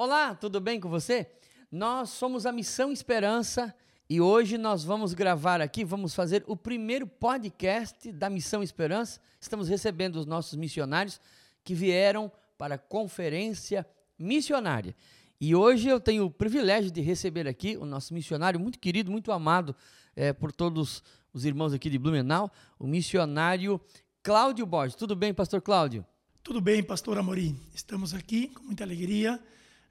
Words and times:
Olá, 0.00 0.32
tudo 0.32 0.60
bem 0.60 0.78
com 0.78 0.88
você? 0.88 1.26
Nós 1.72 2.10
somos 2.10 2.46
a 2.46 2.52
Missão 2.52 2.92
Esperança 2.92 3.74
e 4.08 4.20
hoje 4.20 4.56
nós 4.56 4.84
vamos 4.84 5.12
gravar 5.12 5.60
aqui, 5.60 5.84
vamos 5.84 6.14
fazer 6.14 6.44
o 6.46 6.56
primeiro 6.56 7.04
podcast 7.04 8.12
da 8.12 8.30
Missão 8.30 8.62
Esperança. 8.62 9.20
Estamos 9.40 9.68
recebendo 9.68 10.14
os 10.14 10.24
nossos 10.24 10.54
missionários 10.54 11.20
que 11.64 11.74
vieram 11.74 12.30
para 12.56 12.76
a 12.76 12.78
conferência 12.78 13.84
missionária. 14.16 14.94
E 15.40 15.52
hoje 15.52 15.88
eu 15.88 15.98
tenho 15.98 16.26
o 16.26 16.30
privilégio 16.30 16.92
de 16.92 17.00
receber 17.00 17.48
aqui 17.48 17.76
o 17.76 17.84
nosso 17.84 18.14
missionário 18.14 18.60
muito 18.60 18.78
querido, 18.78 19.10
muito 19.10 19.32
amado 19.32 19.74
é, 20.14 20.32
por 20.32 20.52
todos 20.52 21.02
os 21.32 21.44
irmãos 21.44 21.72
aqui 21.72 21.90
de 21.90 21.98
Blumenau, 21.98 22.52
o 22.78 22.86
missionário 22.86 23.80
Cláudio 24.22 24.64
Borges. 24.64 24.94
Tudo 24.94 25.16
bem, 25.16 25.34
pastor 25.34 25.60
Cláudio? 25.60 26.06
Tudo 26.40 26.60
bem, 26.60 26.84
pastor 26.84 27.18
Amorim. 27.18 27.58
Estamos 27.74 28.14
aqui 28.14 28.46
com 28.46 28.62
muita 28.62 28.84
alegria, 28.84 29.42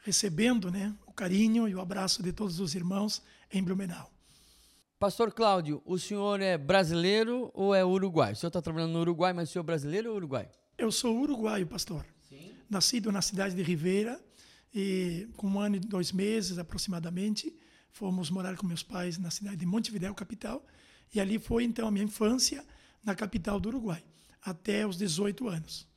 recebendo 0.04 0.72
né, 0.72 0.94
o 1.06 1.12
carinho 1.12 1.68
e 1.68 1.76
o 1.76 1.82
abraço 1.82 2.24
de 2.24 2.32
todos 2.32 2.60
os 2.60 2.76
irmãos 2.76 3.22
em 3.52 3.64
Blumenau. 3.64 4.12
Pastor 5.00 5.32
Cláudio, 5.32 5.82
o 5.86 6.00
senhor 6.00 6.42
é 6.42 6.58
brasileiro 6.58 7.52
ou 7.54 7.74
é 7.76 7.86
uruguaio? 7.86 8.34
O 8.34 8.36
senhor 8.36 8.50
está 8.50 8.62
trabalhando 8.62 8.94
no 8.94 9.02
Uruguai, 9.02 9.32
mas 9.32 9.50
o 9.50 9.52
senhor 9.52 9.64
é 9.64 9.66
brasileiro 9.66 10.10
ou 10.10 10.16
uruguaio? 10.16 10.50
Eu 10.76 10.92
sou 10.92 11.20
uruguaio, 11.20 11.68
pastor. 11.68 12.04
Sim. 12.28 12.52
Nascido 12.68 13.12
na 13.12 13.22
cidade 13.22 13.56
de 13.56 13.62
Rivera, 13.62 14.20
e 14.74 15.28
com 15.38 15.48
um 15.48 15.60
ano 15.60 15.76
e 15.76 15.80
dois 15.80 16.12
meses 16.12 16.58
aproximadamente, 16.58 17.56
fomos 17.92 18.30
morar 18.30 18.58
com 18.58 18.66
meus 18.66 18.84
pais 18.84 19.18
na 19.18 19.30
cidade 19.30 19.58
de 19.58 19.66
Montevideo, 19.66 20.16
capital, 20.16 20.66
e 21.14 21.20
ali 21.20 21.38
foi 21.40 21.64
então 21.64 21.88
a 21.88 21.92
minha 21.92 22.06
infância 22.06 22.66
na 23.04 23.16
capital 23.16 23.60
do 23.60 23.70
Uruguai, 23.70 24.04
até 24.42 24.86
os 24.86 24.98
18 24.98 25.48
anos. 25.48 25.88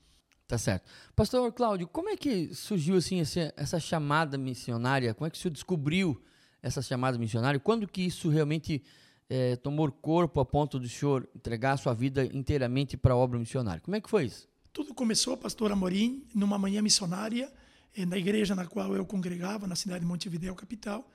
Tá 0.51 0.59
certo. 0.59 0.91
Pastor 1.15 1.53
Cláudio, 1.53 1.87
como 1.87 2.09
é 2.09 2.17
que 2.17 2.53
surgiu 2.53 2.97
assim 2.97 3.21
essa, 3.21 3.55
essa 3.57 3.79
chamada 3.79 4.37
missionária? 4.37 5.15
Como 5.15 5.25
é 5.25 5.31
que 5.31 5.39
o 5.39 5.41
senhor 5.41 5.53
descobriu 5.53 6.21
essa 6.61 6.83
chamada 6.83 7.17
missionária? 7.17 7.61
Quando 7.61 7.87
que 7.87 8.03
isso 8.03 8.29
realmente 8.29 8.83
é, 9.29 9.55
tomou 9.55 9.93
corpo 9.93 10.41
a 10.41 10.45
ponto 10.45 10.77
do 10.77 10.89
senhor 10.89 11.29
entregar 11.37 11.75
a 11.75 11.77
sua 11.77 11.95
vida 11.95 12.25
inteiramente 12.25 12.97
para 12.97 13.15
a 13.15 13.17
obra 13.17 13.39
missionária? 13.39 13.81
Como 13.81 13.95
é 13.95 14.01
que 14.01 14.11
foi 14.11 14.25
isso? 14.25 14.49
Tudo 14.73 14.93
começou, 14.93 15.37
pastor 15.37 15.71
Amorim, 15.71 16.25
numa 16.35 16.59
manhã 16.59 16.83
missionária, 16.83 17.49
eh, 17.97 18.05
na 18.05 18.19
igreja 18.19 18.53
na 18.57 18.67
qual 18.67 18.97
eu 18.97 19.07
congregava, 19.07 19.69
na 19.69 19.77
cidade 19.77 20.01
de 20.01 20.07
Montevideo, 20.07 20.57
capital, 20.57 21.09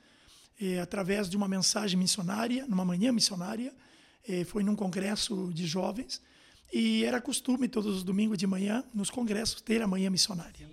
eh, 0.62 0.80
através 0.80 1.30
de 1.30 1.36
uma 1.36 1.48
mensagem 1.50 2.00
missionária, 2.00 2.66
numa 2.68 2.86
manhã 2.86 3.12
missionária, 3.12 3.74
eh, 4.26 4.46
foi 4.46 4.64
num 4.64 4.78
congresso 4.78 5.52
de 5.54 5.68
jovens, 5.68 6.22
e 6.72 7.04
era 7.04 7.22
costume 7.22 7.68
todos 7.68 7.96
os 7.96 8.04
domingos 8.04 8.38
de 8.38 8.48
manhã, 8.48 8.84
nos 8.94 9.10
congressos, 9.10 9.62
ter 9.62 9.82
a 9.82 9.88
manhã 9.88 10.10
missionária. 10.10 10.70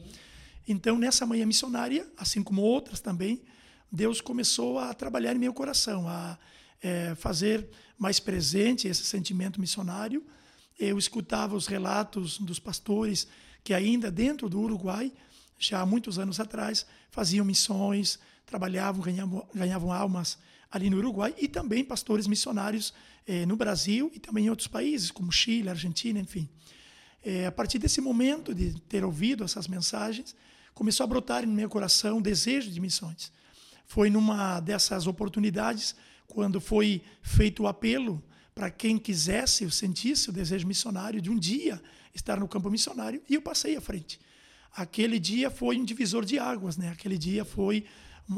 Então, 0.67 0.99
nessa 0.99 1.27
manhã 1.27 1.45
missionária, 1.45 2.07
assim 2.17 2.43
como 2.43 2.63
outras 2.63 3.01
também, 3.01 3.43
Deus 3.91 4.21
começou 4.21 4.79
a 4.79 4.95
trabalhar 4.95 5.35
em 5.35 5.39
meu 5.39 5.53
coração, 5.53 6.09
a 6.09 6.39
é, 6.81 7.15
fazer 7.15 7.69
mais 7.99 8.19
presente 8.19 8.89
esse 8.89 9.05
sentimento 9.05 9.61
missionário. 9.61 10.25
Eu 10.79 10.99
escutava 10.99 11.55
os 11.55 11.67
relatos 11.67 12.39
dos 12.39 12.59
pastores 12.59 13.29
que, 13.63 13.75
ainda 13.75 14.11
dentro 14.11 14.49
do 14.49 14.61
Uruguai, 14.61 15.13
já 15.59 15.81
há 15.81 15.87
muitos 15.87 16.19
anos 16.19 16.41
atrás, 16.41 16.87
faziam 17.11 17.45
missões, 17.45 18.19
trabalhavam, 18.47 19.03
ganhavam, 19.03 19.47
ganhavam 19.55 19.93
almas 19.93 20.39
ali 20.73 20.89
no 20.89 20.97
Uruguai, 20.97 21.35
e 21.39 21.47
também 21.47 21.85
pastores 21.85 22.27
missionários 22.27 22.95
eh, 23.27 23.45
no 23.45 23.57
Brasil 23.57 24.11
e 24.15 24.19
também 24.19 24.47
em 24.47 24.51
outros 24.51 24.67
países, 24.67 25.11
como 25.11 25.31
Chile, 25.31 25.69
Argentina, 25.69 26.19
enfim. 26.19 26.49
Eh, 27.23 27.47
a 27.47 27.53
partir 27.53 27.79
desse 27.79 28.01
momento 28.01 28.55
de 28.55 28.81
ter 28.89 29.05
ouvido 29.05 29.45
essas 29.45 29.69
mensagens, 29.69 30.35
começou 30.75 31.05
a 31.05 31.07
brotar 31.07 31.47
no 31.47 31.53
meu 31.53 31.69
coração 31.69 32.19
o 32.19 32.23
desejo 32.23 32.71
de 32.71 32.81
missões. 32.81 33.31
Foi 33.87 34.09
numa 34.09 34.61
dessas 34.61 35.07
oportunidades, 35.07 35.95
quando 36.27 36.59
foi 36.59 37.03
feito 37.21 37.65
o 37.65 37.67
apelo 37.67 38.25
para 38.55 38.71
quem 38.71 38.99
quisesse, 38.99 39.65
ou 39.67 39.71
sentisse 39.71 40.31
o 40.31 40.33
desejo 40.33 40.67
missionário 40.67 41.21
de 41.21 41.31
um 41.31 41.39
dia 41.39 41.83
estar 42.15 42.41
no 42.41 42.49
campo 42.49 42.71
missionário, 42.71 43.23
e 43.29 43.35
eu 43.35 43.43
passei 43.43 43.77
à 43.77 43.81
frente. 43.81 44.19
Aquele 44.75 45.19
dia 45.19 45.51
foi 45.51 45.79
um 45.79 45.85
divisor 45.85 46.25
de 46.25 46.39
águas, 46.39 46.79
né? 46.79 46.89
Aquele 46.89 47.19
dia 47.19 47.45
foi 47.45 47.85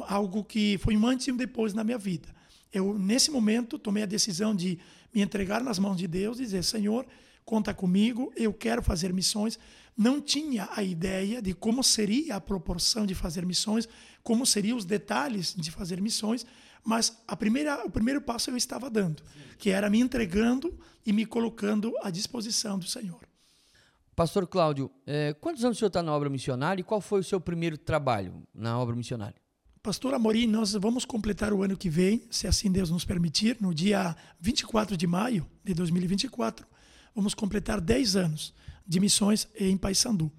algo 0.06 0.44
que 0.44 0.78
foi 0.78 0.96
um 0.96 1.06
antes 1.06 1.26
e 1.26 1.32
um 1.32 1.36
depois 1.36 1.74
na 1.74 1.84
minha 1.84 1.98
vida. 1.98 2.28
Eu, 2.72 2.98
nesse 2.98 3.30
momento, 3.30 3.78
tomei 3.78 4.02
a 4.02 4.06
decisão 4.06 4.54
de 4.54 4.78
me 5.14 5.22
entregar 5.22 5.62
nas 5.62 5.78
mãos 5.78 5.96
de 5.96 6.08
Deus 6.08 6.38
e 6.38 6.42
dizer: 6.42 6.64
Senhor, 6.64 7.06
conta 7.44 7.72
comigo, 7.72 8.32
eu 8.36 8.52
quero 8.52 8.82
fazer 8.82 9.12
missões. 9.12 9.58
Não 9.96 10.20
tinha 10.20 10.68
a 10.72 10.82
ideia 10.82 11.40
de 11.40 11.54
como 11.54 11.84
seria 11.84 12.34
a 12.34 12.40
proporção 12.40 13.06
de 13.06 13.14
fazer 13.14 13.46
missões, 13.46 13.88
como 14.24 14.44
seriam 14.44 14.76
os 14.76 14.84
detalhes 14.84 15.54
de 15.56 15.70
fazer 15.70 16.00
missões, 16.00 16.44
mas 16.82 17.16
a 17.28 17.36
primeira, 17.36 17.86
o 17.86 17.90
primeiro 17.90 18.20
passo 18.20 18.50
eu 18.50 18.56
estava 18.56 18.90
dando, 18.90 19.22
que 19.56 19.70
era 19.70 19.88
me 19.88 20.00
entregando 20.00 20.76
e 21.06 21.12
me 21.12 21.24
colocando 21.24 21.94
à 22.02 22.10
disposição 22.10 22.76
do 22.76 22.86
Senhor. 22.86 23.20
Pastor 24.16 24.46
Cláudio, 24.46 24.90
eh, 25.06 25.34
quantos 25.40 25.64
anos 25.64 25.76
o 25.76 25.78
senhor 25.78 25.88
está 25.88 26.02
na 26.02 26.12
obra 26.12 26.30
missionária 26.30 26.80
e 26.80 26.84
qual 26.84 27.00
foi 27.00 27.20
o 27.20 27.24
seu 27.24 27.40
primeiro 27.40 27.76
trabalho 27.76 28.42
na 28.54 28.78
obra 28.78 28.94
missionária? 28.94 29.43
Pastor 29.84 30.14
Amorim, 30.14 30.46
nós 30.46 30.72
vamos 30.72 31.04
completar 31.04 31.52
o 31.52 31.62
ano 31.62 31.76
que 31.76 31.90
vem, 31.90 32.22
se 32.30 32.46
assim 32.46 32.72
Deus 32.72 32.88
nos 32.88 33.04
permitir, 33.04 33.58
no 33.60 33.74
dia 33.74 34.16
24 34.40 34.96
de 34.96 35.06
maio 35.06 35.46
de 35.62 35.74
2024, 35.74 36.66
vamos 37.14 37.34
completar 37.34 37.82
10 37.82 38.16
anos 38.16 38.54
de 38.86 38.98
missões 38.98 39.46
em 39.54 39.76
Paysandu. 39.76 40.32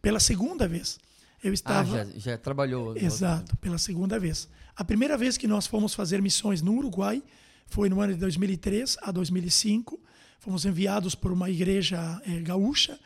Pela 0.00 0.18
segunda 0.18 0.66
vez. 0.66 0.98
Eu 1.44 1.52
estava. 1.52 2.00
Ah, 2.00 2.04
já, 2.06 2.18
já 2.18 2.38
trabalhou. 2.38 2.96
Exato, 2.96 3.58
pela 3.58 3.76
segunda 3.76 4.18
vez. 4.18 4.48
A 4.74 4.82
primeira 4.82 5.18
vez 5.18 5.36
que 5.36 5.46
nós 5.46 5.66
fomos 5.66 5.92
fazer 5.92 6.22
missões 6.22 6.62
no 6.62 6.72
Uruguai 6.72 7.22
foi 7.66 7.90
no 7.90 8.00
ano 8.00 8.14
de 8.14 8.20
2003 8.20 8.96
a 9.02 9.12
2005. 9.12 10.00
Fomos 10.40 10.64
enviados 10.64 11.14
por 11.14 11.30
uma 11.30 11.50
igreja 11.50 12.22
é, 12.24 12.40
gaúcha 12.40 12.98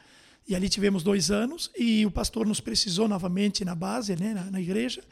e 0.47 0.55
ali 0.55 0.69
tivemos 0.69 1.03
dois 1.03 1.33
anos 1.33 1.73
e 1.77 2.07
o 2.07 2.11
pastor 2.11 2.47
nos 2.47 2.61
precisou 2.61 3.09
novamente 3.09 3.65
na 3.65 3.75
base, 3.75 4.15
né, 4.15 4.33
na, 4.33 4.45
na 4.45 4.61
igreja 4.61 5.03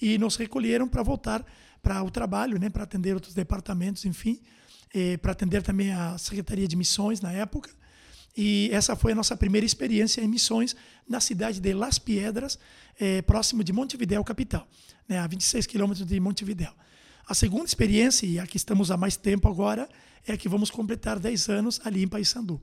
e 0.00 0.18
nos 0.18 0.36
recolheram 0.36 0.88
para 0.88 1.02
voltar 1.02 1.44
para 1.82 2.02
o 2.02 2.10
trabalho, 2.10 2.58
né, 2.58 2.68
para 2.68 2.82
atender 2.82 3.14
outros 3.14 3.34
departamentos, 3.34 4.04
enfim, 4.04 4.40
para 5.22 5.32
atender 5.32 5.62
também 5.62 5.92
a 5.92 6.18
Secretaria 6.18 6.66
de 6.66 6.74
Missões 6.76 7.20
na 7.20 7.32
época. 7.32 7.70
E 8.36 8.70
essa 8.72 8.94
foi 8.94 9.12
a 9.12 9.14
nossa 9.14 9.36
primeira 9.36 9.66
experiência 9.66 10.20
em 10.20 10.28
missões 10.28 10.76
na 11.08 11.18
cidade 11.18 11.60
de 11.60 11.72
Las 11.72 11.98
Piedras, 11.98 12.56
eh, 13.00 13.20
próximo 13.22 13.64
de 13.64 13.72
Montevideo, 13.72 14.22
capital, 14.22 14.64
né, 15.08 15.18
a 15.18 15.26
26 15.26 15.66
quilômetros 15.66 16.06
de 16.06 16.20
Montevideo. 16.20 16.72
A 17.26 17.34
segunda 17.34 17.64
experiência, 17.64 18.26
e 18.26 18.38
a 18.38 18.46
que 18.46 18.56
estamos 18.56 18.92
há 18.92 18.96
mais 18.96 19.16
tempo 19.16 19.48
agora, 19.48 19.88
é 20.26 20.36
que 20.36 20.48
vamos 20.48 20.70
completar 20.70 21.18
10 21.18 21.48
anos 21.48 21.80
ali 21.84 22.02
em 22.02 22.08
Paysandu. 22.08 22.60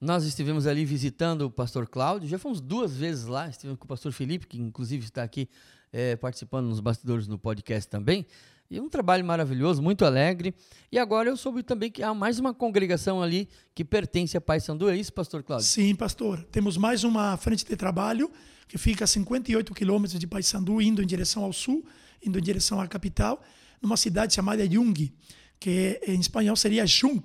Nós 0.00 0.24
estivemos 0.24 0.64
ali 0.64 0.84
visitando 0.84 1.42
o 1.42 1.50
pastor 1.50 1.88
Cláudio, 1.88 2.28
já 2.28 2.38
fomos 2.38 2.60
duas 2.60 2.96
vezes 2.96 3.24
lá, 3.24 3.48
estivemos 3.48 3.80
com 3.80 3.84
o 3.84 3.88
pastor 3.88 4.12
Felipe, 4.12 4.46
que 4.46 4.60
inclusive 4.60 5.04
está 5.04 5.24
aqui 5.24 5.48
é, 5.92 6.16
participando 6.16 6.66
nos 6.66 6.80
bastidores 6.80 7.26
no 7.26 7.38
podcast 7.38 7.88
também. 7.88 8.26
E 8.70 8.78
um 8.78 8.88
trabalho 8.88 9.24
maravilhoso, 9.24 9.82
muito 9.82 10.04
alegre. 10.04 10.54
E 10.92 10.98
agora 10.98 11.30
eu 11.30 11.36
soube 11.36 11.62
também 11.62 11.90
que 11.90 12.02
há 12.02 12.12
mais 12.12 12.38
uma 12.38 12.52
congregação 12.52 13.22
ali 13.22 13.48
que 13.74 13.82
pertence 13.82 14.36
a 14.36 14.40
Pai 14.40 14.60
Sandu. 14.60 14.90
É 14.90 14.96
isso, 14.96 15.12
pastor 15.12 15.42
Cláudio? 15.42 15.66
Sim, 15.66 15.94
pastor. 15.94 16.44
Temos 16.52 16.76
mais 16.76 17.02
uma 17.02 17.36
frente 17.38 17.64
de 17.64 17.74
trabalho 17.76 18.30
que 18.68 18.76
fica 18.76 19.04
a 19.04 19.06
58 19.06 19.72
quilômetros 19.72 20.20
de 20.20 20.26
Pai 20.26 20.42
Sandu, 20.42 20.82
indo 20.82 21.02
em 21.02 21.06
direção 21.06 21.42
ao 21.44 21.52
sul, 21.52 21.82
indo 22.22 22.38
em 22.38 22.42
direção 22.42 22.78
à 22.78 22.86
capital, 22.86 23.42
numa 23.80 23.96
cidade 23.96 24.34
chamada 24.34 24.68
Jung, 24.70 25.14
que 25.58 25.98
em 26.06 26.20
espanhol 26.20 26.54
seria 26.54 26.86
Jung, 26.86 27.22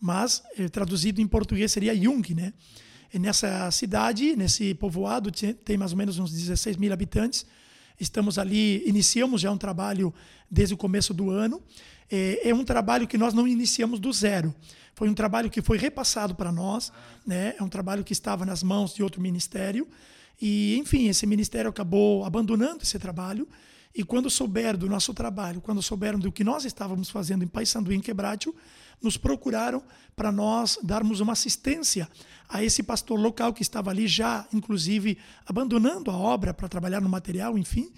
mas 0.00 0.42
eh, 0.56 0.68
traduzido 0.68 1.20
em 1.20 1.26
português 1.26 1.70
seria 1.70 1.94
Jung, 1.94 2.34
né? 2.34 2.54
E 3.12 3.18
nessa 3.18 3.70
cidade, 3.70 4.34
nesse 4.36 4.74
povoado, 4.74 5.30
tem 5.30 5.76
mais 5.76 5.92
ou 5.92 5.98
menos 5.98 6.18
uns 6.18 6.32
16 6.32 6.76
mil 6.76 6.92
habitantes 6.92 7.44
Estamos 8.00 8.38
ali, 8.38 8.82
iniciamos 8.86 9.40
já 9.40 9.50
um 9.50 9.58
trabalho 9.58 10.14
desde 10.50 10.74
o 10.74 10.76
começo 10.76 11.12
do 11.12 11.30
ano. 11.30 11.62
É, 12.10 12.48
é 12.48 12.54
um 12.54 12.64
trabalho 12.64 13.06
que 13.06 13.18
nós 13.18 13.34
não 13.34 13.46
iniciamos 13.46 13.98
do 13.98 14.12
zero. 14.12 14.54
Foi 14.94 15.08
um 15.08 15.14
trabalho 15.14 15.50
que 15.50 15.62
foi 15.62 15.78
repassado 15.78 16.34
para 16.34 16.50
nós, 16.50 16.92
né? 17.26 17.54
É 17.58 17.62
um 17.62 17.68
trabalho 17.68 18.02
que 18.02 18.12
estava 18.12 18.44
nas 18.44 18.62
mãos 18.62 18.94
de 18.94 19.02
outro 19.02 19.20
ministério. 19.20 19.86
E, 20.40 20.76
enfim, 20.78 21.08
esse 21.08 21.26
ministério 21.26 21.70
acabou 21.70 22.24
abandonando 22.24 22.82
esse 22.82 22.98
trabalho. 22.98 23.46
E 23.94 24.04
quando 24.04 24.30
souberam 24.30 24.78
do 24.78 24.88
nosso 24.88 25.12
trabalho, 25.12 25.60
quando 25.60 25.82
souberam 25.82 26.18
do 26.18 26.30
que 26.30 26.44
nós 26.44 26.64
estávamos 26.64 27.10
fazendo 27.10 27.42
em 27.42 27.48
Paysandu 27.48 27.92
e 27.92 27.96
em 27.96 28.00
Quebrátil, 28.00 28.54
nos 29.02 29.16
procuraram 29.16 29.82
para 30.14 30.32
nós 30.32 30.78
darmos 30.82 31.20
uma 31.20 31.32
assistência 31.32 32.08
a 32.48 32.62
esse 32.62 32.82
pastor 32.82 33.18
local 33.18 33.52
que 33.52 33.62
estava 33.62 33.90
ali 33.90 34.06
já, 34.06 34.46
inclusive, 34.52 35.18
abandonando 35.46 36.10
a 36.10 36.16
obra 36.16 36.52
para 36.52 36.68
trabalhar 36.68 37.00
no 37.00 37.08
material, 37.08 37.56
enfim. 37.56 37.92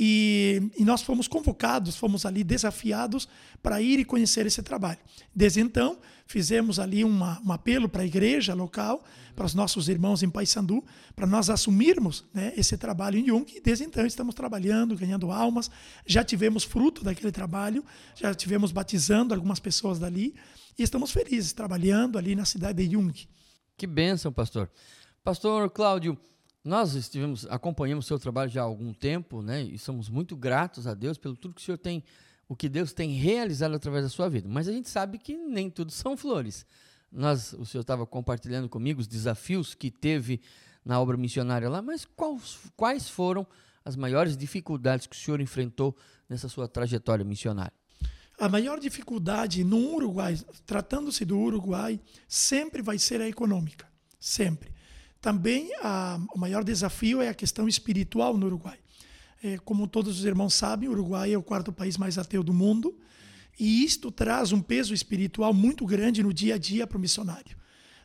E, 0.00 0.70
e, 0.78 0.84
nós 0.84 1.02
fomos 1.02 1.26
convocados, 1.26 1.96
fomos 1.96 2.24
ali 2.24 2.44
desafiados 2.44 3.28
para 3.60 3.82
ir 3.82 3.98
e 3.98 4.04
conhecer 4.04 4.46
esse 4.46 4.62
trabalho. 4.62 5.00
Desde 5.34 5.58
então, 5.58 5.98
fizemos 6.24 6.78
ali 6.78 7.02
uma, 7.02 7.42
um 7.44 7.50
apelo 7.50 7.88
para 7.88 8.02
a 8.02 8.06
igreja 8.06 8.54
local, 8.54 9.02
para 9.34 9.44
os 9.44 9.54
nossos 9.54 9.88
irmãos 9.88 10.22
em 10.22 10.30
Paysandu, 10.30 10.84
para 11.16 11.26
nós 11.26 11.50
assumirmos 11.50 12.24
né, 12.32 12.52
esse 12.56 12.76
trabalho 12.76 13.18
em 13.18 13.26
Jung. 13.26 13.44
E 13.52 13.60
desde 13.60 13.84
então 13.84 14.06
estamos 14.06 14.36
trabalhando, 14.36 14.96
ganhando 14.96 15.32
almas. 15.32 15.68
Já 16.06 16.22
tivemos 16.22 16.62
fruto 16.62 17.02
daquele 17.02 17.32
trabalho, 17.32 17.84
já 18.14 18.32
tivemos 18.32 18.70
batizando 18.70 19.34
algumas 19.34 19.58
pessoas 19.58 19.98
dali 19.98 20.32
e 20.78 20.84
estamos 20.84 21.10
felizes 21.10 21.52
trabalhando 21.52 22.16
ali 22.16 22.36
na 22.36 22.44
cidade 22.44 22.86
de 22.86 22.92
Jung. 22.94 23.12
Que 23.76 23.84
bênção, 23.84 24.32
pastor. 24.32 24.70
Pastor 25.24 25.68
Cláudio, 25.70 26.16
nós 26.68 26.94
estivemos 26.94 27.46
acompanhamos 27.46 28.04
o 28.04 28.08
seu 28.08 28.18
trabalho 28.18 28.50
já 28.50 28.60
há 28.60 28.64
algum 28.64 28.92
tempo, 28.92 29.40
né? 29.42 29.62
E 29.62 29.78
somos 29.78 30.08
muito 30.08 30.36
gratos 30.36 30.86
a 30.86 30.94
Deus 30.94 31.16
pelo 31.16 31.34
tudo 31.34 31.54
que 31.54 31.62
o 31.62 31.64
senhor 31.64 31.78
tem, 31.78 32.04
o 32.46 32.54
que 32.54 32.68
Deus 32.68 32.92
tem 32.92 33.10
realizado 33.12 33.74
através 33.74 34.04
da 34.04 34.10
sua 34.10 34.28
vida. 34.28 34.46
Mas 34.48 34.68
a 34.68 34.72
gente 34.72 34.88
sabe 34.88 35.18
que 35.18 35.36
nem 35.36 35.70
tudo 35.70 35.90
são 35.90 36.16
flores. 36.16 36.66
Nós, 37.10 37.54
o 37.54 37.64
senhor 37.64 37.80
estava 37.80 38.06
compartilhando 38.06 38.68
comigo 38.68 39.00
os 39.00 39.06
desafios 39.06 39.74
que 39.74 39.90
teve 39.90 40.42
na 40.84 41.00
obra 41.00 41.16
missionária 41.16 41.68
lá, 41.68 41.80
mas 41.80 42.04
quais, 42.04 42.58
quais 42.76 43.08
foram 43.08 43.46
as 43.82 43.96
maiores 43.96 44.36
dificuldades 44.36 45.06
que 45.06 45.16
o 45.16 45.18
senhor 45.18 45.40
enfrentou 45.40 45.96
nessa 46.28 46.48
sua 46.48 46.68
trajetória 46.68 47.24
missionária? 47.24 47.72
A 48.38 48.48
maior 48.48 48.78
dificuldade 48.78 49.64
no 49.64 49.94
Uruguai, 49.94 50.38
tratando-se 50.66 51.24
do 51.24 51.38
Uruguai, 51.38 51.98
sempre 52.28 52.82
vai 52.82 52.98
ser 52.98 53.20
a 53.20 53.28
econômica. 53.28 53.88
Sempre. 54.20 54.77
Também 55.20 55.70
a, 55.82 56.20
o 56.34 56.38
maior 56.38 56.62
desafio 56.62 57.20
é 57.20 57.28
a 57.28 57.34
questão 57.34 57.68
espiritual 57.68 58.36
no 58.36 58.46
Uruguai. 58.46 58.78
É, 59.42 59.58
como 59.58 59.86
todos 59.86 60.18
os 60.18 60.24
irmãos 60.24 60.54
sabem, 60.54 60.88
o 60.88 60.92
Uruguai 60.92 61.32
é 61.32 61.38
o 61.38 61.42
quarto 61.42 61.72
país 61.72 61.96
mais 61.96 62.18
ateu 62.18 62.42
do 62.42 62.52
mundo. 62.52 62.96
E 63.58 63.84
isto 63.84 64.10
traz 64.10 64.52
um 64.52 64.60
peso 64.60 64.94
espiritual 64.94 65.52
muito 65.52 65.84
grande 65.84 66.22
no 66.22 66.32
dia 66.32 66.54
a 66.54 66.58
dia 66.58 66.86
para 66.86 66.96
o 66.96 67.00
missionário. 67.00 67.56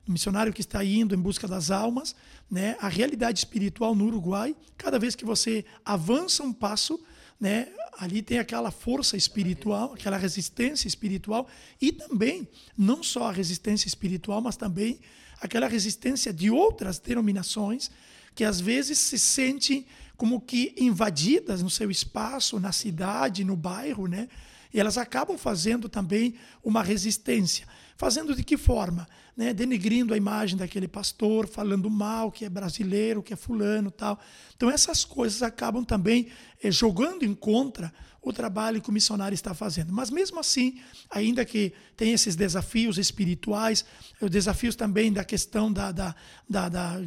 O 0.08 0.12
missionário 0.12 0.52
que 0.52 0.62
está 0.62 0.84
indo 0.84 1.16
em 1.16 1.18
busca 1.18 1.48
das 1.48 1.72
almas, 1.72 2.16
né, 2.50 2.76
a 2.82 2.90
realidade 2.90 3.40
espiritual 3.40 3.96
no 3.96 4.06
Uruguai, 4.06 4.56
cada 4.78 5.00
vez 5.00 5.16
que 5.16 5.24
você 5.24 5.64
avança 5.86 6.44
um 6.44 6.52
passo, 6.52 7.00
né, 7.40 7.70
ali 7.98 8.22
tem 8.22 8.40
aquela 8.40 8.70
força 8.70 9.16
espiritual, 9.16 9.94
aquela 9.94 10.18
resistência 10.18 10.88
espiritual 10.88 11.48
e 11.80 11.92
também 11.92 12.48
não 12.78 13.02
só 13.02 13.30
a 13.30 13.32
resistência 13.32 13.88
espiritual, 13.88 14.42
mas 14.42 14.58
também 14.58 15.00
aquela 15.44 15.68
resistência 15.68 16.32
de 16.32 16.50
outras 16.50 17.00
denominações 17.00 17.92
que 18.34 18.46
às 18.46 18.62
vezes 18.62 18.98
se 18.98 19.20
sentem 19.20 19.86
como 20.16 20.40
que 20.40 20.74
invadidas 20.78 21.62
no 21.62 21.70
seu 21.70 21.92
espaço, 21.92 22.62
na 22.62 22.72
cidade, 22.72 23.44
no 23.44 23.58
bairro, 23.58 24.08
né? 24.08 24.30
E 24.74 24.80
elas 24.80 24.98
acabam 24.98 25.38
fazendo 25.38 25.90
também 25.90 26.36
uma 26.64 26.82
resistência. 26.82 27.68
Fazendo 27.98 28.34
de 28.34 28.42
que 28.42 28.56
forma? 28.56 29.06
Né? 29.36 29.54
Denegrindo 29.54 30.14
a 30.14 30.18
imagem 30.18 30.58
daquele 30.58 30.88
pastor, 30.88 31.46
falando 31.46 31.90
mal, 31.90 32.32
que 32.32 32.46
é 32.46 32.50
brasileiro, 32.50 33.22
que 33.22 33.34
é 33.34 33.36
fulano 33.36 33.92
tal. 33.92 34.18
Então 34.56 34.70
essas 34.72 35.04
coisas 35.04 35.44
acabam 35.44 35.84
também 35.84 36.28
eh, 36.64 36.72
jogando 36.72 37.24
em 37.24 37.36
contra 37.36 37.94
o 38.24 38.32
trabalho 38.32 38.82
que 38.82 38.90
o 38.90 38.94
missionário 38.94 39.36
está 39.36 39.54
fazendo. 39.54 39.92
Mas 39.92 40.10
mesmo 40.10 40.40
assim, 40.40 40.80
ainda 41.10 41.44
que 41.44 41.74
tem 41.98 42.14
esses 42.14 42.36
desafios 42.36 42.98
espirituais, 42.98 43.86
os 44.22 44.30
desafios 44.30 44.76
também 44.76 45.12
da 45.12 45.24
questão 45.24 45.72
da, 45.72 45.92
da, 45.92 46.16
da, 46.50 46.70
da 46.70 47.00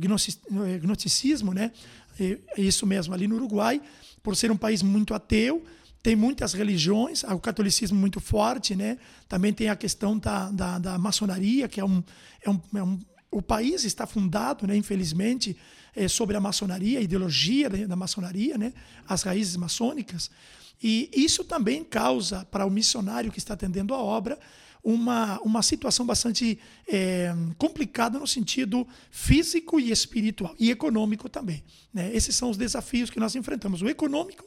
gnosticismo, 0.81 1.55
né? 1.55 1.73
isso 2.57 2.87
mesmo, 2.87 3.13
ali 3.13 3.27
no 3.27 3.37
Uruguai, 3.37 3.81
por 4.23 4.37
ser 4.37 4.51
um 4.51 4.57
país 4.57 4.83
muito 4.83 5.15
ateu, 5.15 5.65
tem 6.03 6.15
muitas 6.15 6.53
religiões, 6.53 7.25
o 7.25 7.39
catolicismo 7.39 7.99
muito 7.99 8.21
forte, 8.21 8.77
né? 8.77 8.97
Também 9.29 9.53
tem 9.53 9.69
a 9.69 9.77
questão 9.77 10.17
da, 10.17 10.51
da, 10.51 10.79
da 10.79 10.99
maçonaria, 10.99 11.67
que 11.67 11.81
é 11.81 11.85
um, 11.85 12.03
é 12.43 12.51
um, 12.51 12.61
é 12.77 12.83
um, 12.83 12.99
o 13.31 13.43
país 13.43 13.85
está 13.85 14.07
fundado, 14.07 14.67
né, 14.67 14.77
infelizmente, 14.77 15.57
é, 15.95 16.07
sobre 16.07 16.37
a 16.37 16.41
maçonaria, 16.41 17.01
a 17.01 17.03
ideologia 17.03 17.69
da 17.69 17.97
maçonaria, 17.97 18.57
né, 18.57 18.73
as 19.09 19.23
raízes 19.23 19.57
maçônicas. 19.57 20.31
E 20.83 21.11
isso 21.13 21.45
também 21.45 21.83
causa 21.83 22.45
para 22.51 22.67
o 22.67 22.71
missionário 22.71 23.33
que 23.33 23.39
está 23.39 23.55
atendendo 23.55 23.95
a 23.95 23.99
obra 23.99 24.39
uma, 24.83 25.41
uma 25.41 25.63
situação 25.63 26.07
bastante 26.07 26.59
é, 26.87 27.35
complicada 27.59 28.19
no 28.19 28.27
sentido 28.27 28.87
físico 29.11 29.81
e 29.81 29.91
espiritual, 29.91 30.55
e 30.59 30.71
econômico 30.71 31.29
também. 31.29 31.65
Né? 31.93 32.11
Esses 32.15 32.37
são 32.37 32.51
os 32.51 32.57
desafios 32.57 33.11
que 33.11 33.19
nós 33.19 33.35
enfrentamos. 33.35 33.83
O 33.83 33.89
econômico 33.89 34.45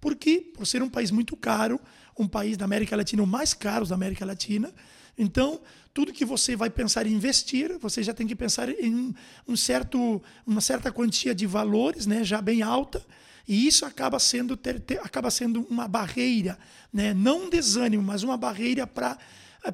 porque, 0.00 0.40
por 0.54 0.66
ser 0.66 0.82
um 0.82 0.88
país 0.88 1.10
muito 1.10 1.36
caro, 1.36 1.80
um 2.16 2.26
país 2.26 2.56
da 2.56 2.64
América 2.64 2.96
Latina, 2.96 3.22
o 3.22 3.26
mais 3.26 3.54
caro 3.54 3.86
da 3.86 3.94
América 3.94 4.24
Latina, 4.24 4.72
então, 5.16 5.60
tudo 5.92 6.12
que 6.12 6.24
você 6.24 6.54
vai 6.54 6.70
pensar 6.70 7.04
em 7.04 7.12
investir, 7.12 7.76
você 7.80 8.04
já 8.04 8.14
tem 8.14 8.26
que 8.26 8.36
pensar 8.36 8.68
em 8.68 9.12
um 9.48 9.56
certo, 9.56 10.22
uma 10.46 10.60
certa 10.60 10.92
quantia 10.92 11.34
de 11.34 11.44
valores, 11.44 12.06
né, 12.06 12.22
já 12.22 12.40
bem 12.40 12.62
alta, 12.62 13.04
e 13.48 13.66
isso 13.66 13.86
acaba 13.86 14.18
sendo, 14.18 14.56
ter, 14.56 14.78
ter, 14.78 15.00
acaba 15.00 15.30
sendo 15.30 15.62
uma 15.70 15.88
barreira, 15.88 16.58
né, 16.92 17.14
não 17.14 17.46
um 17.46 17.50
desânimo, 17.50 18.02
mas 18.02 18.22
uma 18.22 18.36
barreira 18.36 18.86
para 18.86 19.18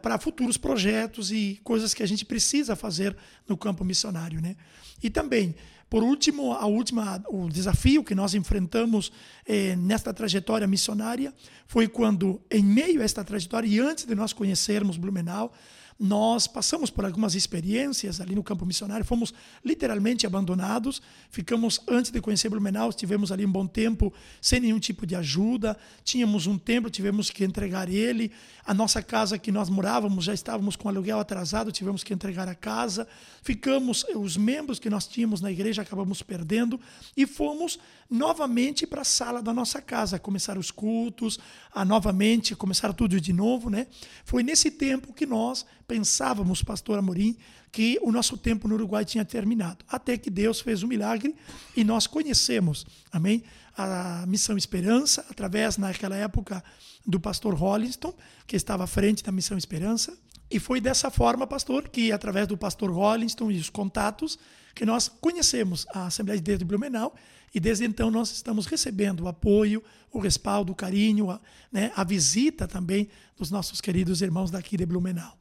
para 0.00 0.19
futuros 0.19 0.56
projetos 0.56 1.31
e 1.31 1.61
coisas 1.62 1.93
que 1.93 2.03
a 2.03 2.06
gente 2.06 2.25
precisa 2.25 2.75
fazer 2.75 3.15
no 3.47 3.55
campo 3.55 3.85
missionário, 3.85 4.41
né? 4.41 4.56
E 5.03 5.11
também 5.11 5.55
por 5.94 6.03
último, 6.03 6.53
a 6.53 6.67
última, 6.67 7.23
o 7.29 7.49
desafio 7.49 8.03
que 8.03 8.17
nós 8.17 8.35
enfrentamos 8.35 9.12
eh, 9.47 9.77
nesta 9.77 10.12
trajetória 10.12 10.67
missionária 10.67 11.32
foi 11.69 11.87
quando, 11.87 12.43
em 12.50 12.65
meio 12.65 13.00
a 13.00 13.05
esta 13.05 13.23
trajetória 13.23 13.69
e 13.69 13.79
antes 13.79 14.05
de 14.05 14.12
nós 14.12 14.32
conhecermos 14.32 14.97
Blumenau, 14.97 15.53
nós 15.99 16.46
passamos 16.46 16.91
por 16.91 17.05
algumas 17.05 17.35
experiências 17.35 18.20
ali 18.20 18.35
no 18.35 18.43
campo 18.43 18.67
missionário, 18.67 19.05
fomos 19.05 19.32
literalmente 19.64 20.26
abandonados, 20.26 21.00
ficamos, 21.31 21.81
antes 21.87 22.11
de 22.11 22.20
conhecer 22.20 22.49
Blumenau, 22.49 22.91
estivemos 22.91 23.31
ali 23.31 23.46
um 23.46 23.52
bom 23.52 23.67
tempo 23.67 24.12
sem 24.41 24.61
nenhum 24.61 24.79
tipo 24.79 25.06
de 25.06 25.14
ajuda, 25.14 25.76
tínhamos 26.02 26.46
um 26.46 26.58
templo, 26.58 26.91
tivemos 26.91 27.31
que 27.31 27.44
entregar 27.44 27.88
ele, 27.88 28.32
a 28.67 28.75
nossa 28.75 29.02
casa 29.02 29.38
que 29.38 29.52
nós 29.52 29.69
morávamos, 29.69 30.25
já 30.25 30.35
estávamos 30.35 30.75
com 30.75 30.88
aluguel 30.88 31.19
atrasado, 31.19 31.70
tivemos 31.70 32.02
que 32.02 32.12
entregar 32.12 32.49
a 32.49 32.55
casa, 32.55 33.06
ficamos, 33.43 34.05
os 34.17 34.37
membros 34.37 34.79
que 34.79 34.91
nós 34.91 35.06
tínhamos 35.06 35.41
na 35.41 35.50
igreja 35.50 35.82
acabamos 35.82 36.23
perdendo 36.23 36.81
e 37.17 37.26
fomos 37.26 37.79
novamente 38.11 38.87
para 38.87 39.02
a 39.02 39.05
sala 39.05 39.43
da 39.43 39.52
nossa 39.52 39.81
casa, 39.81 40.19
começar 40.19 40.58
os 40.58 40.70
cultos, 40.70 41.38
a 41.73 41.85
novamente 41.85 42.55
começar 42.56 42.93
tudo 42.93 43.20
de 43.20 43.32
novo, 43.32 43.70
né? 43.70 43.87
Foi 44.25 44.43
nesse 44.43 44.70
tempo 44.70 45.12
que 45.12 45.26
nós 45.26 45.64
pensávamos, 45.86 46.62
pastor 46.62 46.98
Amorim, 46.98 47.36
que 47.70 47.98
o 48.02 48.12
nosso 48.12 48.36
tempo 48.36 48.69
no 48.69 48.75
Uruguai 48.75 49.04
tinha 49.04 49.25
terminado. 49.25 49.84
Até 49.88 50.16
que 50.16 50.31
Deus 50.31 50.60
fez 50.60 50.82
um 50.82 50.86
milagre 50.86 51.34
e 51.76 51.82
nós 51.82 52.06
conhecemos, 52.06 52.86
amém? 53.10 53.43
A 53.76 54.24
Missão 54.26 54.56
Esperança, 54.56 55.24
através, 55.29 55.76
naquela 55.76 56.17
época, 56.17 56.62
do 57.05 57.19
pastor 57.19 57.55
Hollinston, 57.55 58.14
que 58.46 58.56
estava 58.56 58.84
à 58.84 58.86
frente 58.86 59.24
da 59.24 59.32
Missão 59.32 59.58
Esperança. 59.58 60.17
E 60.50 60.60
foi 60.60 60.81
dessa 60.81 61.10
forma, 61.10 61.46
pastor, 61.46 61.88
que 61.88 62.12
através 62.12 62.46
do 62.46 62.56
pastor 62.56 62.91
Hollinston 62.91 63.50
e 63.50 63.58
os 63.58 63.70
contatos, 63.70 64.38
que 64.74 64.84
nós 64.84 65.08
conhecemos 65.08 65.86
a 65.93 66.06
Assembleia 66.06 66.38
de 66.38 66.44
Deus 66.44 66.58
de 66.58 66.64
Blumenau 66.64 67.14
e 67.55 67.60
desde 67.60 67.84
então 67.84 68.10
nós 68.10 68.32
estamos 68.32 68.67
recebendo 68.67 69.20
o 69.22 69.29
apoio, 69.29 69.82
o 70.12 70.19
respaldo, 70.19 70.72
o 70.72 70.74
carinho, 70.74 71.31
a, 71.31 71.41
né, 71.70 71.93
a 71.94 72.03
visita 72.03 72.67
também 72.67 73.08
dos 73.36 73.50
nossos 73.50 73.81
queridos 73.81 74.20
irmãos 74.20 74.50
daqui 74.50 74.76
de 74.76 74.84
Blumenau. 74.84 75.38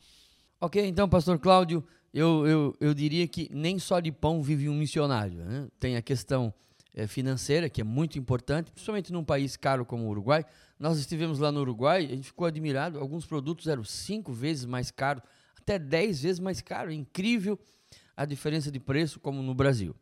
Ok, 0.63 0.81
então, 0.87 1.09
pastor 1.09 1.37
Cláudio, 1.39 1.83
eu, 2.13 2.47
eu, 2.47 2.77
eu 2.79 2.93
diria 2.93 3.27
que 3.27 3.49
nem 3.51 3.77
só 3.77 3.99
de 3.99 4.13
pão 4.13 4.41
vive 4.41 4.69
um 4.69 4.73
missionário. 4.73 5.43
Né? 5.43 5.67
Tem 5.77 5.97
a 5.97 6.01
questão 6.01 6.53
é, 6.95 7.05
financeira, 7.05 7.69
que 7.69 7.81
é 7.81 7.83
muito 7.83 8.17
importante, 8.17 8.71
principalmente 8.71 9.11
num 9.11 9.25
país 9.25 9.57
caro 9.57 9.85
como 9.85 10.05
o 10.05 10.07
Uruguai. 10.07 10.45
Nós 10.79 10.97
estivemos 10.97 11.37
lá 11.37 11.51
no 11.51 11.59
Uruguai, 11.59 12.05
a 12.05 12.15
gente 12.15 12.27
ficou 12.27 12.47
admirado, 12.47 12.97
alguns 12.97 13.25
produtos 13.25 13.67
eram 13.67 13.83
cinco 13.83 14.31
vezes 14.31 14.63
mais 14.63 14.89
caros, 14.89 15.21
até 15.59 15.77
dez 15.77 16.21
vezes 16.21 16.39
mais 16.39 16.61
caro. 16.61 16.91
É 16.91 16.93
incrível 16.93 17.59
a 18.15 18.23
diferença 18.23 18.71
de 18.71 18.79
preço, 18.79 19.19
como 19.19 19.43
no 19.43 19.53
Brasil. 19.53 19.93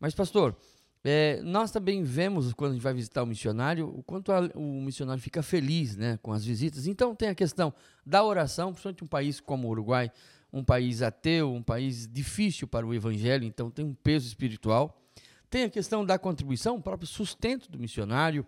Mas, 0.00 0.16
pastor, 0.16 0.56
é, 1.04 1.40
nós 1.42 1.72
também 1.72 2.02
vemos, 2.04 2.52
quando 2.52 2.70
a 2.70 2.74
gente 2.74 2.82
vai 2.82 2.94
visitar 2.94 3.22
o 3.22 3.26
missionário, 3.26 3.88
o 3.88 4.02
quanto 4.02 4.30
a, 4.30 4.50
o 4.54 4.80
missionário 4.80 5.20
fica 5.20 5.42
feliz 5.42 5.96
né, 5.96 6.18
com 6.22 6.32
as 6.32 6.44
visitas. 6.44 6.86
Então, 6.86 7.14
tem 7.14 7.28
a 7.28 7.34
questão 7.34 7.74
da 8.06 8.22
oração, 8.22 8.70
principalmente 8.70 9.02
um 9.02 9.08
país 9.08 9.40
como 9.40 9.66
o 9.66 9.70
Uruguai, 9.72 10.12
um 10.52 10.62
país 10.62 11.02
ateu, 11.02 11.52
um 11.52 11.62
país 11.62 12.06
difícil 12.06 12.68
para 12.68 12.86
o 12.86 12.94
evangelho, 12.94 13.44
então 13.44 13.70
tem 13.70 13.84
um 13.84 13.94
peso 13.94 14.28
espiritual. 14.28 15.02
Tem 15.50 15.64
a 15.64 15.70
questão 15.70 16.04
da 16.04 16.18
contribuição, 16.18 16.76
o 16.76 16.82
próprio 16.82 17.08
sustento 17.08 17.70
do 17.70 17.78
missionário. 17.78 18.46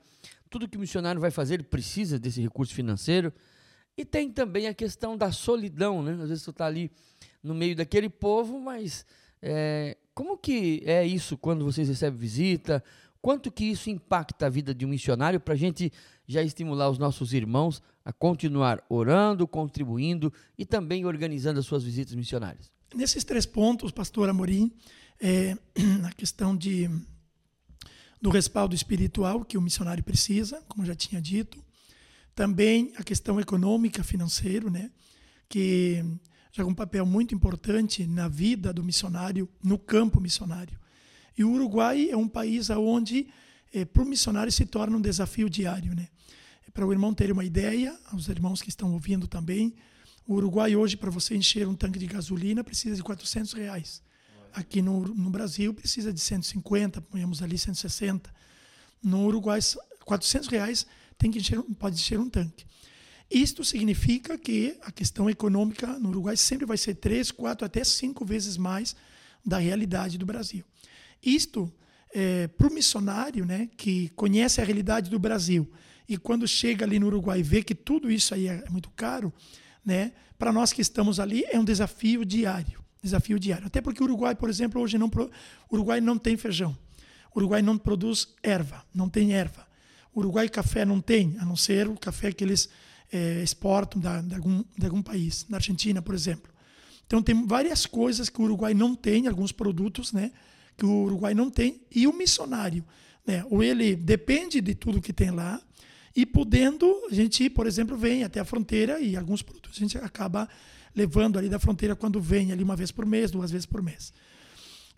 Tudo 0.49 0.69
que 0.69 0.77
o 0.77 0.81
missionário 0.81 1.21
vai 1.21 1.31
fazer, 1.31 1.55
ele 1.55 1.63
precisa 1.65 2.19
desse 2.19 2.41
recurso 2.41 2.73
financeiro. 2.73 3.33
E 3.97 4.05
tem 4.05 4.31
também 4.31 4.69
a 4.69 4.75
questão 4.75 5.17
da 5.17 5.33
solidão, 5.33 6.03
né? 6.03 6.13
Às 6.13 6.29
vezes 6.29 6.43
você 6.43 6.51
está 6.51 6.67
ali 6.67 6.91
no 7.43 7.55
meio 7.55 7.77
daquele 7.77 8.09
povo, 8.09 8.59
mas 8.59 9.05
é, 9.43 9.97
como 10.15 10.39
que 10.39 10.83
é 10.85 11.05
isso 11.05 11.37
quando 11.37 11.65
vocês 11.65 11.89
recebem 11.89 12.19
visita? 12.19 12.83
quanto 13.25 13.51
que 13.51 13.65
isso 13.65 13.89
impacta 13.89 14.45
a 14.45 14.51
vida 14.51 14.75
de 14.75 14.85
um 14.85 14.89
missionário 14.91 15.41
para 15.41 15.55
a 15.55 15.57
gente 15.57 15.91
já 16.29 16.43
estimular 16.43 16.91
os 16.91 16.99
nossos 16.99 17.33
irmãos 17.33 17.83
a 18.05 18.13
continuar 18.13 18.85
orando, 18.87 19.49
contribuindo 19.49 20.31
e 20.59 20.67
também 20.67 21.07
organizando 21.07 21.59
as 21.59 21.65
suas 21.65 21.83
visitas 21.83 22.15
missionárias? 22.15 22.71
Nesses 22.95 23.25
três 23.25 23.47
pontos, 23.47 23.91
pastor 23.91 24.29
Amorim, 24.29 24.71
é, 25.19 25.57
a 26.07 26.13
questão 26.13 26.55
de, 26.55 26.91
do 28.21 28.29
respaldo 28.29 28.75
espiritual 28.75 29.43
que 29.43 29.57
o 29.57 29.63
missionário 29.63 30.05
precisa, 30.05 30.63
como 30.69 30.85
já 30.85 30.95
tinha 30.95 31.19
dito, 31.19 31.65
também 32.35 32.93
a 32.99 33.03
questão 33.03 33.41
econômica, 33.41 34.05
financeiro, 34.05 34.71
né, 34.71 34.91
que 35.49 36.05
joga 36.57 36.71
um 36.71 36.75
papel 36.75 37.05
muito 37.05 37.35
importante 37.35 38.07
na 38.07 38.29
vida 38.29 38.73
do 38.73 38.85
missionário, 38.85 39.49
no 39.61 39.77
campo 39.77 40.21
missionário. 40.21 40.79
E 41.37 41.43
o 41.43 41.51
Uruguai 41.51 42.09
é 42.11 42.17
um 42.17 42.29
país 42.29 42.71
onde, 42.71 43.27
é, 43.73 43.85
para 43.85 44.05
o 44.05 44.07
missionário, 44.07 44.53
se 44.53 44.65
torna 44.65 44.97
um 44.97 45.01
desafio 45.01 45.51
diário. 45.51 45.97
Né? 45.97 46.09
Para 46.73 46.87
o 46.87 46.93
irmão 46.93 47.13
ter 47.13 47.33
uma 47.33 47.45
ideia, 47.45 47.99
aos 48.13 48.29
irmãos 48.29 48.63
que 48.63 48.69
estão 48.69 48.93
ouvindo 48.93 49.27
também, 49.27 49.75
o 50.25 50.35
Uruguai 50.35 50.77
hoje, 50.77 50.97
para 50.97 51.11
você 51.11 51.37
encher 51.37 51.67
um 51.67 51.75
tanque 51.75 51.99
de 51.99 52.07
gasolina, 52.07 52.63
precisa 52.63 52.95
de 52.95 53.03
400 53.03 53.53
reais. 53.53 54.01
Aqui 54.53 54.81
no, 54.81 55.01
no 55.09 55.31
Brasil, 55.31 55.75
precisa 55.75 56.13
de 56.13 56.21
150, 56.21 57.01
ponhamos 57.01 57.43
ali 57.43 57.59
160. 57.59 58.33
No 59.03 59.27
Uruguai, 59.27 59.59
400 60.05 60.49
reais 60.49 60.87
tem 61.19 61.33
que 61.33 61.41
encher, 61.41 61.61
pode 61.81 61.97
encher 61.97 62.21
um 62.21 62.31
tanque. 62.31 62.65
Isto 63.31 63.65
significa 63.65 64.37
que 64.37 64.77
a 64.83 64.93
questão 64.93 65.29
econômica 65.29 65.99
no 65.99 66.11
Uruguai 66.11 66.37
sempre 66.37 66.67
vai 66.67 66.77
ser 66.77 66.95
três, 66.95 67.31
quatro, 67.31 67.65
até 67.65 67.83
cinco 67.83 68.25
vezes 68.25 68.57
mais 68.57 68.95
da 69.45 69.59
realidade 69.59 70.19
do 70.19 70.27
Brasil. 70.27 70.65
Isto, 71.23 71.73
é, 72.15 72.49
para 72.49 72.69
o 72.69 72.73
missionário 72.73 73.45
né, 73.45 73.69
que 73.77 74.11
conhece 74.11 74.61
a 74.61 74.65
realidade 74.65 75.11
do 75.11 75.19
Brasil 75.19 75.71
e 76.09 76.17
quando 76.17 76.47
chega 76.47 76.85
ali 76.85 76.99
no 76.99 77.07
Uruguai 77.07 77.43
vê 77.43 77.63
que 77.63 77.75
tudo 77.75 78.11
isso 78.11 78.35
aí 78.35 78.47
é 78.47 78.65
muito 78.71 78.91
caro, 78.91 79.33
né, 79.85 80.13
para 80.39 80.53
nós 80.53 80.73
que 80.73 80.83
estamos 80.83 81.19
ali 81.19 81.45
é 81.51 81.59
um 81.59 81.65
desafio 81.65 82.25
diário. 82.25 82.83
Desafio 83.03 83.39
diário. 83.39 83.67
Até 83.67 83.83
porque 83.83 84.03
o 84.03 84.05
Uruguai, 84.05 84.35
por 84.35 84.49
exemplo, 84.49 84.81
hoje 84.81 84.97
não, 84.97 85.09
o 85.09 85.75
Uruguai 85.75 86.01
não 86.01 86.19
tem 86.19 86.37
feijão. 86.37 86.77
O 87.35 87.39
Uruguai 87.39 87.61
não 87.61 87.77
produz 87.77 88.29
erva, 88.43 88.85
não 88.95 89.09
tem 89.09 89.33
erva. 89.33 89.67
O 90.13 90.21
Uruguai 90.21 90.49
café 90.49 90.85
não 90.85 91.01
tem, 91.01 91.37
a 91.39 91.45
não 91.45 91.57
ser 91.57 91.89
o 91.89 91.97
café 91.97 92.33
que 92.33 92.45
eles 92.45 92.69
é, 93.13 93.43
exportam 93.43 94.01
da, 94.01 94.21
de, 94.21 94.35
algum, 94.35 94.65
de 94.77 94.85
algum 94.85 95.03
país, 95.03 95.47
na 95.49 95.57
Argentina, 95.57 96.03
por 96.03 96.15
exemplo. 96.15 96.53
Então 97.07 97.23
tem 97.23 97.47
várias 97.47 97.87
coisas 97.87 98.29
que 98.29 98.41
o 98.41 98.45
Uruguai 98.45 98.75
não 98.75 98.95
tem, 98.95 99.27
alguns 99.27 99.53
produtos, 99.53 100.13
né, 100.13 100.33
que 100.77 100.85
o 100.85 101.05
Uruguai 101.05 101.35
não 101.35 101.51
tem, 101.51 101.81
e 101.95 102.07
o 102.07 102.13
missionário, 102.13 102.85
né, 103.27 103.45
ou 103.51 103.63
ele 103.63 103.95
depende 103.95 104.61
de 104.61 104.75
tudo 104.75 105.01
que 105.01 105.13
tem 105.13 105.31
lá, 105.31 105.61
e 106.17 106.25
podendo, 106.25 106.87
a 107.11 107.15
gente, 107.15 107.51
por 107.51 107.67
exemplo, 107.67 107.97
vem 107.97 108.23
até 108.23 108.41
a 108.41 108.45
fronteira 108.45 109.01
e 109.01 109.17
alguns 109.17 109.43
produtos 109.43 109.77
a 109.77 109.81
gente 109.81 109.99
acaba 109.99 110.49
levando 110.95 111.39
ali 111.39 111.49
da 111.49 111.59
fronteira 111.59 111.97
quando 111.97 112.21
vem 112.21 112.53
ali 112.53 112.63
uma 112.63 112.77
vez 112.77 112.93
por 112.93 113.05
mês, 113.05 113.31
duas 113.31 113.51
vezes 113.51 113.67
por 113.67 113.83
mês. 113.83 114.13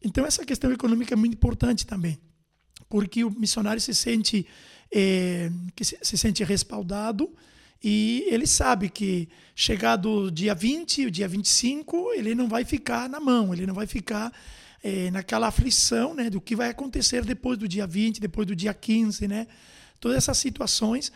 Então 0.02 0.26
essa 0.26 0.44
questão 0.44 0.70
econômica 0.70 1.14
é 1.14 1.16
muito 1.16 1.34
importante 1.34 1.86
também, 1.86 2.18
porque 2.88 3.24
o 3.24 3.30
missionário 3.30 3.80
se 3.80 3.94
sente 3.94 4.46
é, 4.92 5.50
que 5.74 5.84
se, 5.84 5.98
se 6.02 6.18
sente 6.18 6.44
respaldado 6.44 7.34
e 7.82 8.24
ele 8.28 8.46
sabe 8.46 8.88
que 8.88 9.28
chegado 9.54 10.10
o 10.10 10.30
dia 10.30 10.54
20, 10.54 11.06
o 11.06 11.10
dia 11.10 11.28
25, 11.28 12.12
ele 12.14 12.34
não 12.34 12.48
vai 12.48 12.64
ficar 12.64 13.08
na 13.08 13.20
mão, 13.20 13.52
ele 13.52 13.66
não 13.66 13.74
vai 13.74 13.86
ficar 13.86 14.32
é, 14.82 15.10
naquela 15.10 15.48
aflição 15.48 16.14
né, 16.14 16.30
do 16.30 16.40
que 16.40 16.54
vai 16.54 16.70
acontecer 16.70 17.24
depois 17.24 17.58
do 17.58 17.66
dia 17.66 17.86
20, 17.86 18.20
depois 18.20 18.46
do 18.46 18.54
dia 18.54 18.74
15, 18.74 19.26
né? 19.28 19.46
Todas 20.00 20.18
essas 20.18 20.38
situações. 20.38 21.10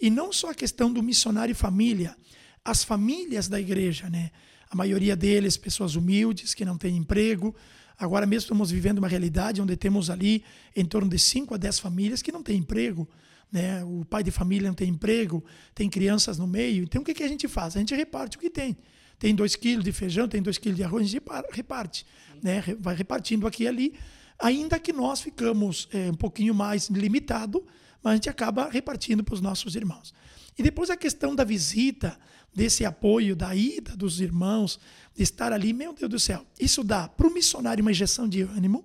E 0.00 0.10
não 0.10 0.32
só 0.32 0.50
a 0.50 0.54
questão 0.54 0.92
do 0.92 1.02
missionário 1.02 1.52
e 1.52 1.54
família, 1.54 2.16
as 2.64 2.84
famílias 2.84 3.48
da 3.48 3.60
igreja, 3.60 4.08
né? 4.10 4.30
A 4.70 4.76
maioria 4.76 5.16
deles, 5.16 5.56
pessoas 5.56 5.94
humildes, 5.94 6.54
que 6.54 6.64
não 6.64 6.76
têm 6.76 6.96
emprego. 6.96 7.54
Agora 7.98 8.26
mesmo 8.26 8.44
estamos 8.44 8.70
vivendo 8.70 8.98
uma 8.98 9.08
realidade 9.08 9.62
onde 9.62 9.76
temos 9.76 10.10
ali 10.10 10.44
em 10.74 10.84
torno 10.84 11.08
de 11.08 11.18
5 11.18 11.54
a 11.54 11.56
10 11.56 11.78
famílias 11.78 12.20
que 12.20 12.30
não 12.30 12.42
têm 12.42 12.58
emprego 12.58 13.08
né? 13.50 13.84
o 13.84 14.04
pai 14.04 14.22
de 14.22 14.30
família 14.30 14.68
não 14.68 14.74
tem 14.74 14.88
emprego, 14.88 15.44
tem 15.74 15.88
crianças 15.88 16.38
no 16.38 16.46
meio. 16.46 16.84
Então 16.84 17.02
o 17.02 17.04
que, 17.04 17.14
que 17.14 17.22
a 17.22 17.28
gente 17.28 17.48
faz? 17.48 17.76
A 17.76 17.80
gente 17.80 17.94
reparte 17.94 18.36
o 18.36 18.40
que 18.40 18.50
tem. 18.50 18.76
Tem 19.18 19.34
dois 19.34 19.56
quilos 19.56 19.84
de 19.84 19.92
feijão, 19.92 20.28
tem 20.28 20.42
dois 20.42 20.58
quilos 20.58 20.76
de 20.76 20.84
arroz, 20.84 21.04
a 21.04 21.06
gente 21.06 21.22
reparte. 21.52 22.04
Né? 22.42 22.62
Vai 22.78 22.94
repartindo 22.94 23.46
aqui 23.46 23.64
e 23.64 23.68
ali, 23.68 23.94
ainda 24.38 24.78
que 24.78 24.92
nós 24.92 25.20
ficamos 25.20 25.88
é, 25.92 26.10
um 26.10 26.14
pouquinho 26.14 26.54
mais 26.54 26.88
limitado, 26.90 27.64
mas 28.02 28.12
a 28.12 28.14
gente 28.16 28.28
acaba 28.28 28.68
repartindo 28.68 29.24
para 29.24 29.34
os 29.34 29.40
nossos 29.40 29.74
irmãos. 29.74 30.12
E 30.58 30.62
depois 30.62 30.90
a 30.90 30.96
questão 30.96 31.34
da 31.34 31.44
visita, 31.44 32.18
desse 32.54 32.84
apoio, 32.84 33.36
da 33.36 33.54
ida 33.54 33.94
dos 33.94 34.20
irmãos, 34.20 34.80
de 35.14 35.22
estar 35.22 35.52
ali, 35.52 35.74
meu 35.74 35.92
Deus 35.92 36.10
do 36.10 36.18
céu, 36.18 36.46
isso 36.58 36.82
dá 36.82 37.06
para 37.06 37.26
o 37.26 37.32
missionário 37.32 37.82
uma 37.82 37.90
injeção 37.90 38.26
de 38.26 38.42
ânimo, 38.42 38.84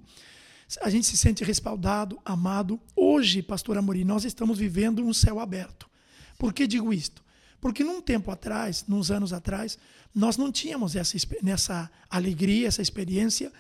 a 0.80 0.90
gente 0.90 1.08
se 1.08 1.18
sente 1.18 1.44
respaldado, 1.44 2.20
amado. 2.24 2.80
Hoje, 2.96 3.42
pastor 3.42 3.78
Amorim, 3.78 4.04
nós 4.04 4.24
estamos 4.24 4.58
vivendo 4.58 5.04
um 5.04 5.14
céu 5.14 5.40
aberto. 5.40 5.90
Por 6.38 6.54
que 6.54 6.66
digo 6.68 6.94
isto? 6.94 7.24
Porque 7.60 7.84
num 7.84 8.02
tempo 8.02 8.32
atrás, 8.32 8.86
nos 8.88 9.12
anos 9.12 9.34
atrás, 9.34 9.78
nós 10.14 10.38
não 10.38 10.52
tínhamos 10.52 10.96
essa, 10.96 11.16
essa 11.46 11.92
alegria, 12.10 12.68
essa 12.68 12.82
experiência 12.82 13.52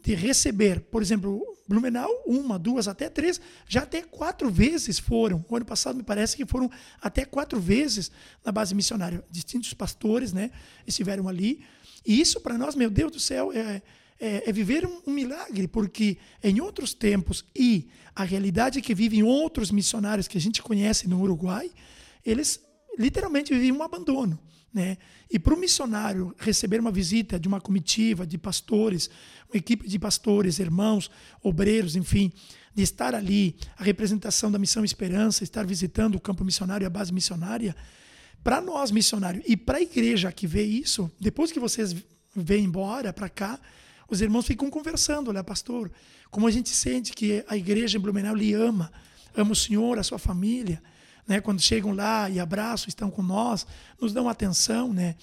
de 0.00 0.14
receber, 0.14 0.80
por 0.80 1.02
exemplo, 1.02 1.42
Blumenau, 1.66 2.08
uma, 2.24 2.58
duas, 2.58 2.86
até 2.86 3.08
três, 3.10 3.40
já 3.68 3.82
até 3.82 4.00
quatro 4.00 4.50
vezes 4.50 4.98
foram. 4.98 5.44
O 5.48 5.56
ano 5.56 5.64
passado 5.64 5.96
me 5.96 6.02
parece 6.02 6.36
que 6.36 6.46
foram 6.46 6.70
até 7.02 7.24
quatro 7.24 7.60
vezes 7.60 8.10
na 8.44 8.52
base 8.52 8.74
missionária. 8.74 9.24
Distintos 9.30 9.74
pastores 9.74 10.32
né, 10.32 10.50
estiveram 10.86 11.28
ali. 11.28 11.64
E 12.06 12.20
isso 12.20 12.40
para 12.40 12.56
nós, 12.56 12.74
meu 12.74 12.88
Deus 12.88 13.10
do 13.10 13.20
céu, 13.20 13.52
é, 13.52 13.82
é, 14.20 14.48
é 14.48 14.52
viver 14.52 14.86
um, 14.86 15.00
um, 15.06 15.12
milagre, 15.12 15.68
porque 15.68 16.18
em 16.42 16.60
outros 16.60 16.92
tempos 16.92 17.44
e 17.54 17.88
a 18.14 18.24
realidade 18.24 18.80
que 18.80 18.94
vivem 18.94 19.22
outros 19.22 19.70
missionários 19.70 20.26
que 20.26 20.38
a 20.38 20.40
gente 20.40 20.62
conhece 20.62 21.08
no 21.08 21.20
Uruguai, 21.20 21.70
eles 22.24 22.60
literalmente 22.98 23.54
viviam 23.54 23.78
um 23.78 23.82
abandono. 23.82 24.38
Né? 24.72 24.98
E 25.30 25.38
para 25.38 25.54
o 25.54 25.58
missionário 25.58 26.34
receber 26.38 26.80
uma 26.80 26.90
visita 26.90 27.38
de 27.38 27.48
uma 27.48 27.60
comitiva 27.60 28.26
de 28.26 28.36
pastores, 28.36 29.08
uma 29.48 29.56
equipe 29.56 29.88
de 29.88 29.98
pastores, 29.98 30.58
irmãos, 30.58 31.10
obreiros, 31.42 31.96
enfim, 31.96 32.32
de 32.74 32.82
estar 32.82 33.14
ali, 33.14 33.56
a 33.76 33.82
representação 33.82 34.50
da 34.50 34.58
Missão 34.58 34.84
Esperança, 34.84 35.42
estar 35.42 35.66
visitando 35.66 36.16
o 36.16 36.20
campo 36.20 36.44
missionário, 36.44 36.86
a 36.86 36.90
base 36.90 37.12
missionária, 37.12 37.74
para 38.44 38.60
nós 38.60 38.90
missionários 38.90 39.44
e 39.46 39.56
para 39.56 39.78
a 39.78 39.82
igreja 39.82 40.30
que 40.30 40.46
vê 40.46 40.62
isso, 40.62 41.10
depois 41.18 41.50
que 41.50 41.58
vocês 41.58 41.94
vêm 42.34 42.64
embora 42.64 43.12
para 43.12 43.28
cá, 43.28 43.58
os 44.08 44.20
irmãos 44.20 44.46
ficam 44.46 44.70
conversando, 44.70 45.28
olha, 45.28 45.44
pastor, 45.44 45.90
como 46.30 46.46
a 46.46 46.50
gente 46.50 46.70
sente 46.70 47.12
que 47.12 47.44
a 47.46 47.56
igreja 47.56 47.98
em 47.98 48.00
Blumenau 48.00 48.34
lhe 48.34 48.54
ama, 48.54 48.90
ama 49.36 49.52
o 49.52 49.56
Senhor, 49.56 49.98
a 49.98 50.02
sua 50.02 50.18
família, 50.18 50.82
né? 51.26 51.40
Quando 51.40 51.60
chegam 51.60 51.92
lá 51.92 52.30
e 52.30 52.40
abraçam, 52.40 52.88
estão 52.88 53.10
com 53.10 53.22
nós, 53.22 53.66
nos 54.00 54.12
dão 54.12 54.28
atenção, 54.28 54.92
né? 54.92 55.14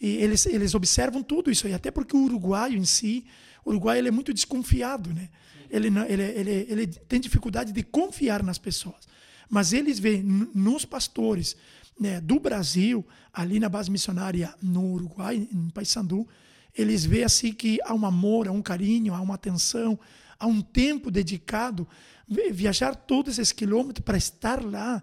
E 0.00 0.08
eles, 0.16 0.44
eles 0.44 0.74
observam 0.74 1.22
tudo 1.22 1.50
isso 1.50 1.66
aí, 1.66 1.72
até 1.72 1.90
porque 1.90 2.14
o 2.14 2.24
uruguaio 2.24 2.76
em 2.76 2.84
si, 2.84 3.24
o 3.64 3.70
uruguaio 3.70 4.00
ele 4.00 4.08
é 4.08 4.10
muito 4.10 4.34
desconfiado, 4.34 5.12
né? 5.14 5.30
Ele, 5.70 5.88
ele, 6.08 6.22
ele, 6.22 6.66
ele 6.68 6.86
tem 6.86 7.18
dificuldade 7.18 7.72
de 7.72 7.82
confiar 7.82 8.42
nas 8.42 8.58
pessoas. 8.58 9.08
Mas 9.48 9.72
eles 9.72 9.98
veem 9.98 10.22
nos 10.22 10.84
pastores 10.84 11.56
né, 11.98 12.20
do 12.20 12.38
Brasil, 12.38 13.04
ali 13.32 13.58
na 13.58 13.68
base 13.68 13.90
missionária 13.90 14.54
no 14.62 14.92
Uruguai, 14.92 15.48
em 15.50 15.70
Paysandu, 15.70 16.28
eles 16.76 17.04
veem 17.04 17.24
assim 17.24 17.52
que 17.52 17.78
há 17.84 17.94
um 17.94 18.04
amor, 18.04 18.48
há 18.48 18.52
um 18.52 18.62
carinho, 18.62 19.14
há 19.14 19.20
uma 19.20 19.34
atenção, 19.34 19.98
há 20.38 20.46
um 20.46 20.60
tempo 20.60 21.10
dedicado. 21.10 21.86
Viajar 22.26 22.94
todos 22.94 23.38
esses 23.38 23.52
quilômetros 23.52 24.04
para 24.04 24.16
estar 24.16 24.64
lá. 24.64 25.02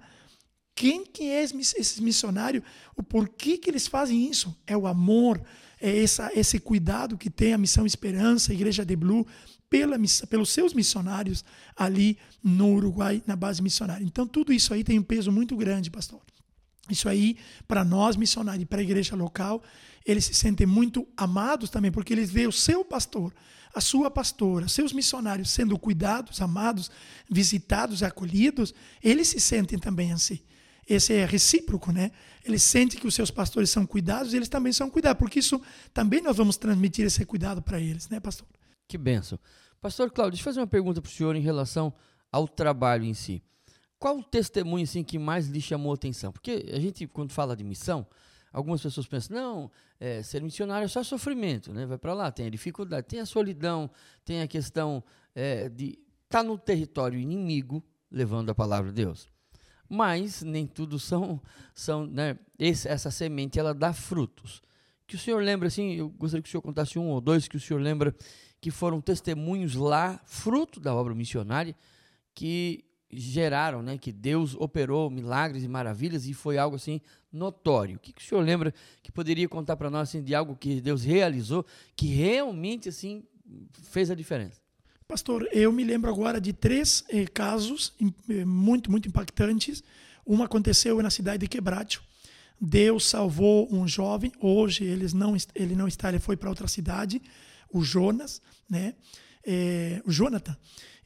Quem 0.76 1.06
que 1.06 1.24
é 1.24 1.44
esse 1.44 2.02
missionário? 2.02 2.64
O 2.96 3.04
porquê 3.04 3.58
que 3.58 3.70
eles 3.70 3.88
fazem 3.88 4.30
isso? 4.30 4.56
É 4.66 4.76
o 4.76 4.88
amor, 4.88 5.42
é 5.80 6.04
essa, 6.04 6.32
esse 6.34 6.60
cuidado 6.60 7.18
que 7.18 7.30
tem 7.30 7.54
a 7.54 7.58
Missão 7.58 7.86
Esperança, 7.86 8.52
a 8.52 8.56
Igreja 8.56 8.84
de 8.84 8.96
Blue, 8.96 9.26
pela, 9.70 9.96
pelos 10.30 10.50
seus 10.50 10.74
missionários 10.74 11.46
ali 11.76 12.18
no 12.44 12.74
Uruguai, 12.74 13.24
na 13.26 13.36
base 13.36 13.62
missionária. 13.62 14.04
Então, 14.04 14.28
tudo 14.28 14.52
isso 14.52 14.74
aí 14.74 14.84
tem 14.84 15.00
um 15.00 15.04
peso 15.04 15.32
muito 15.32 15.56
grande, 15.56 15.90
pastor. 15.90 16.22
Isso 16.92 17.10
aí, 17.10 17.38
para 17.68 17.84
nós 17.84 18.16
missionários, 18.16 18.66
para 18.66 18.80
a 18.80 18.84
igreja 18.84 19.16
local, 19.16 19.62
eles 20.06 20.26
se 20.26 20.34
sentem 20.34 20.68
muito 20.68 21.08
amados 21.16 21.70
também, 21.70 21.92
porque 21.92 22.14
eles 22.14 22.30
veem 22.30 22.48
o 22.48 22.52
seu 22.52 22.84
pastor, 22.84 23.34
a 23.74 23.80
sua 23.80 24.10
pastora, 24.12 24.68
seus 24.68 24.92
missionários 24.94 25.50
sendo 25.50 25.78
cuidados, 25.78 26.42
amados, 26.42 26.92
visitados, 27.30 28.04
acolhidos, 28.04 28.74
eles 29.02 29.28
se 29.28 29.40
sentem 29.40 29.80
também 29.80 30.12
assim. 30.12 30.40
Esse 30.88 31.14
é 31.14 31.26
recíproco, 31.26 31.92
né? 31.92 32.12
Eles 32.44 32.64
sentem 32.64 33.00
que 33.00 33.08
os 33.08 33.14
seus 33.14 33.32
pastores 33.32 33.70
são 33.70 33.86
cuidados 33.86 34.34
e 34.34 34.36
eles 34.36 34.50
também 34.50 34.74
são 34.74 34.90
cuidados, 34.90 35.20
porque 35.20 35.40
isso 35.40 35.62
também 35.94 36.22
nós 36.22 36.38
vamos 36.38 36.58
transmitir 36.58 37.06
esse 37.06 37.24
cuidado 37.26 37.62
para 37.62 37.80
eles, 37.80 38.10
né, 38.10 38.20
pastor? 38.20 38.48
Que 38.88 38.98
benção. 38.98 39.40
Pastor 39.80 40.12
Cláudio, 40.12 40.32
deixa 40.32 40.42
eu 40.42 40.46
fazer 40.46 40.60
uma 40.60 40.68
pergunta 40.68 41.02
para 41.02 41.10
o 41.10 41.12
senhor 41.12 41.36
em 41.36 41.42
relação 41.42 41.94
ao 42.32 42.48
trabalho 42.48 43.04
em 43.04 43.14
si. 43.14 43.42
Qual 44.02 44.18
o 44.18 44.24
testemunho 44.24 44.84
assim 44.84 45.04
que 45.04 45.20
mais 45.20 45.48
lhe 45.48 45.62
chamou 45.62 45.92
a 45.92 45.96
atenção? 45.96 46.32
Porque 46.32 46.66
a 46.74 46.80
gente 46.80 47.06
quando 47.06 47.32
fala 47.32 47.56
de 47.56 47.64
missão, 47.64 48.04
algumas 48.52 48.82
pessoas 48.82 49.06
pensam 49.06 49.38
não, 49.38 49.72
é, 50.00 50.24
ser 50.24 50.42
missionário 50.42 50.86
é 50.86 50.88
só 50.88 51.04
sofrimento, 51.04 51.72
né? 51.72 51.86
Vai 51.86 52.00
para 52.00 52.12
lá, 52.16 52.32
tem 52.32 52.48
a 52.48 52.50
dificuldade, 52.50 53.06
tem 53.06 53.20
a 53.20 53.28
solidão, 53.28 53.92
tem 54.26 54.42
a 54.42 54.48
questão 54.48 55.04
é, 55.36 55.70
de 55.70 56.00
estar 56.24 56.40
tá 56.40 56.44
no 56.44 56.58
território 56.58 57.20
inimigo 57.20 57.84
levando 58.10 58.50
a 58.50 58.56
palavra 58.56 58.90
de 58.90 58.96
Deus. 58.96 59.30
Mas 59.88 60.42
nem 60.42 60.66
tudo 60.66 60.98
são 60.98 61.40
são 61.76 62.08
né? 62.08 62.40
Esse, 62.58 62.88
essa 62.88 63.12
semente 63.12 63.60
ela 63.60 63.72
dá 63.72 63.94
frutos. 63.94 64.64
Que 65.06 65.16
o 65.16 65.20
senhor 65.20 65.44
lembra 65.44 65.68
assim? 65.68 65.94
Eu 65.94 66.10
gostaria 66.10 66.42
que 66.42 66.50
o 66.50 66.52
senhor 66.52 66.64
contasse 66.64 66.98
um 66.98 67.10
ou 67.10 67.22
dois 67.22 67.48
que 67.48 67.56
o 67.56 67.60
senhor 67.60 67.80
lembra 67.80 68.16
que 68.60 68.72
foram 68.72 69.00
testemunhos 69.00 69.76
lá, 69.76 70.20
fruto 70.26 70.80
da 70.80 70.92
obra 70.92 71.14
missionária, 71.14 71.76
que 72.34 72.84
geraram, 73.12 73.82
né, 73.82 73.98
que 73.98 74.12
Deus 74.12 74.56
operou 74.56 75.10
milagres 75.10 75.64
e 75.64 75.68
maravilhas 75.68 76.26
e 76.26 76.34
foi 76.34 76.58
algo 76.58 76.76
assim 76.76 77.02
notório. 77.32 77.98
O 77.98 78.00
que, 78.00 78.14
que 78.14 78.22
o 78.22 78.26
senhor 78.26 78.42
lembra 78.42 78.74
que 79.02 79.12
poderia 79.12 79.48
contar 79.48 79.76
para 79.76 79.90
nós 79.90 80.10
assim, 80.10 80.24
de 80.24 80.34
algo 80.34 80.56
que 80.56 80.80
Deus 80.82 81.04
realizou 81.04 81.66
que 81.96 82.08
realmente 82.08 82.90
assim 82.90 83.24
fez 83.92 84.10
a 84.10 84.16
diferença? 84.16 84.62
Pastor, 85.08 85.48
eu 85.52 85.72
me 85.74 85.84
lembro 85.84 86.10
agora 86.10 86.40
de 86.40 86.54
três 86.54 87.04
eh, 87.10 87.26
casos 87.26 87.94
eh, 88.30 88.46
muito 88.46 88.90
muito 88.90 89.10
impactantes. 89.10 89.84
Um 90.26 90.42
aconteceu 90.42 91.02
na 91.02 91.10
cidade 91.10 91.40
de 91.40 91.48
Quebrátil. 91.50 92.02
Deus 92.60 93.06
salvou 93.06 93.68
um 93.74 93.86
jovem. 93.86 94.32
Hoje 94.40 94.86
eles 94.86 95.12
não 95.12 95.36
ele 95.54 95.76
não 95.76 95.88
está, 95.88 96.08
ele 96.08 96.20
foi 96.20 96.38
para 96.38 96.50
outra 96.50 96.68
cidade. 96.68 97.22
O 97.70 97.84
Jonas, 97.84 98.42
né? 98.70 98.96
É, 99.44 100.02
o 100.06 100.12
Jonathan 100.12 100.56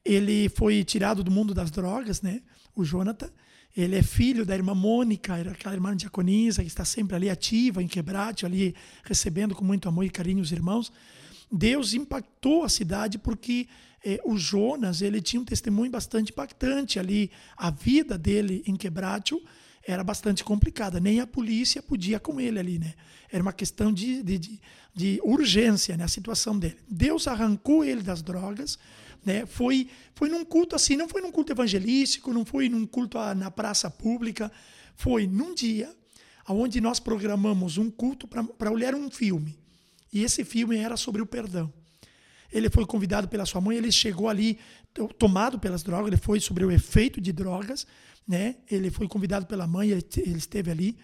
ele 0.05 0.47
foi 0.49 0.83
tirado 0.83 1.23
do 1.23 1.31
mundo 1.31 1.53
das 1.53 1.71
drogas, 1.71 2.21
né? 2.21 2.41
O 2.75 2.85
Jonathan. 2.85 3.29
Ele 3.75 3.97
é 3.97 4.03
filho 4.03 4.45
da 4.45 4.55
irmã 4.55 4.73
Mônica, 4.73 5.35
aquela 5.35 5.75
irmã 5.75 5.93
diaconisa 5.97 6.61
que 6.61 6.67
está 6.67 6.85
sempre 6.85 7.15
ali 7.15 7.29
ativa, 7.29 7.83
em 7.83 7.87
quebrate, 7.87 8.45
ali 8.45 8.73
recebendo 9.03 9.53
com 9.53 9.65
muito 9.65 9.89
amor 9.89 10.05
e 10.05 10.09
carinho 10.09 10.41
os 10.41 10.51
irmãos. 10.51 10.93
Deus 11.51 11.93
impactou 11.93 12.63
a 12.63 12.69
cidade 12.69 13.17
porque 13.17 13.67
eh, 14.03 14.21
o 14.23 14.37
Jonas 14.37 15.01
ele 15.01 15.21
tinha 15.21 15.41
um 15.41 15.45
testemunho 15.45 15.91
bastante 15.91 16.31
impactante 16.31 16.99
ali. 16.99 17.29
A 17.57 17.69
vida 17.69 18.17
dele 18.17 18.63
em 18.65 18.77
quebrate 18.77 19.35
era 19.85 20.03
bastante 20.05 20.43
complicada. 20.43 20.99
Nem 20.99 21.19
a 21.19 21.27
polícia 21.27 21.81
podia 21.81 22.19
com 22.19 22.39
ele 22.39 22.59
ali, 22.59 22.79
né? 22.79 22.93
Era 23.29 23.41
uma 23.41 23.53
questão 23.53 23.91
de, 23.91 24.23
de, 24.23 24.37
de, 24.37 24.61
de 24.95 25.21
urgência, 25.21 25.97
né? 25.97 26.05
A 26.05 26.07
situação 26.07 26.57
dele. 26.57 26.77
Deus 26.87 27.27
arrancou 27.27 27.83
ele 27.83 28.01
das 28.01 28.21
drogas 28.21 28.79
né? 29.25 29.45
Foi, 29.45 29.89
foi 30.13 30.29
num 30.29 30.45
culto 30.45 30.75
assim, 30.75 30.95
não 30.95 31.09
foi 31.09 31.21
num 31.21 31.31
culto 31.31 31.51
evangelístico, 31.51 32.31
não 32.31 32.45
foi 32.45 32.69
num 32.69 32.85
culto 32.85 33.17
na 33.35 33.49
praça 33.49 33.89
pública, 33.89 34.51
foi 34.95 35.25
num 35.27 35.53
dia 35.53 35.93
onde 36.47 36.79
nós 36.79 36.99
programamos 36.99 37.77
um 37.77 37.89
culto 37.89 38.27
para 38.27 38.71
olhar 38.71 38.93
um 38.93 39.09
filme. 39.09 39.57
E 40.13 40.23
esse 40.23 40.45
filme 40.45 40.77
era 40.77 40.95
sobre 40.95 41.21
o 41.21 41.25
perdão. 41.25 41.73
Ele 42.51 42.69
foi 42.69 42.85
convidado 42.85 43.27
pela 43.27 43.45
sua 43.45 43.59
mãe, 43.59 43.75
ele 43.75 43.91
chegou 43.91 44.29
ali 44.29 44.59
tomado 45.17 45.59
pelas 45.59 45.83
drogas, 45.83 46.07
ele 46.07 46.17
foi 46.17 46.39
sobre 46.39 46.63
o 46.63 46.71
efeito 46.71 47.19
de 47.19 47.33
drogas, 47.33 47.85
né? 48.27 48.57
Ele 48.69 48.89
foi 48.89 49.07
convidado 49.07 49.45
pela 49.45 49.67
mãe, 49.67 49.89
ele, 49.89 50.05
ele 50.17 50.37
esteve 50.37 50.71
ali. 50.71 50.97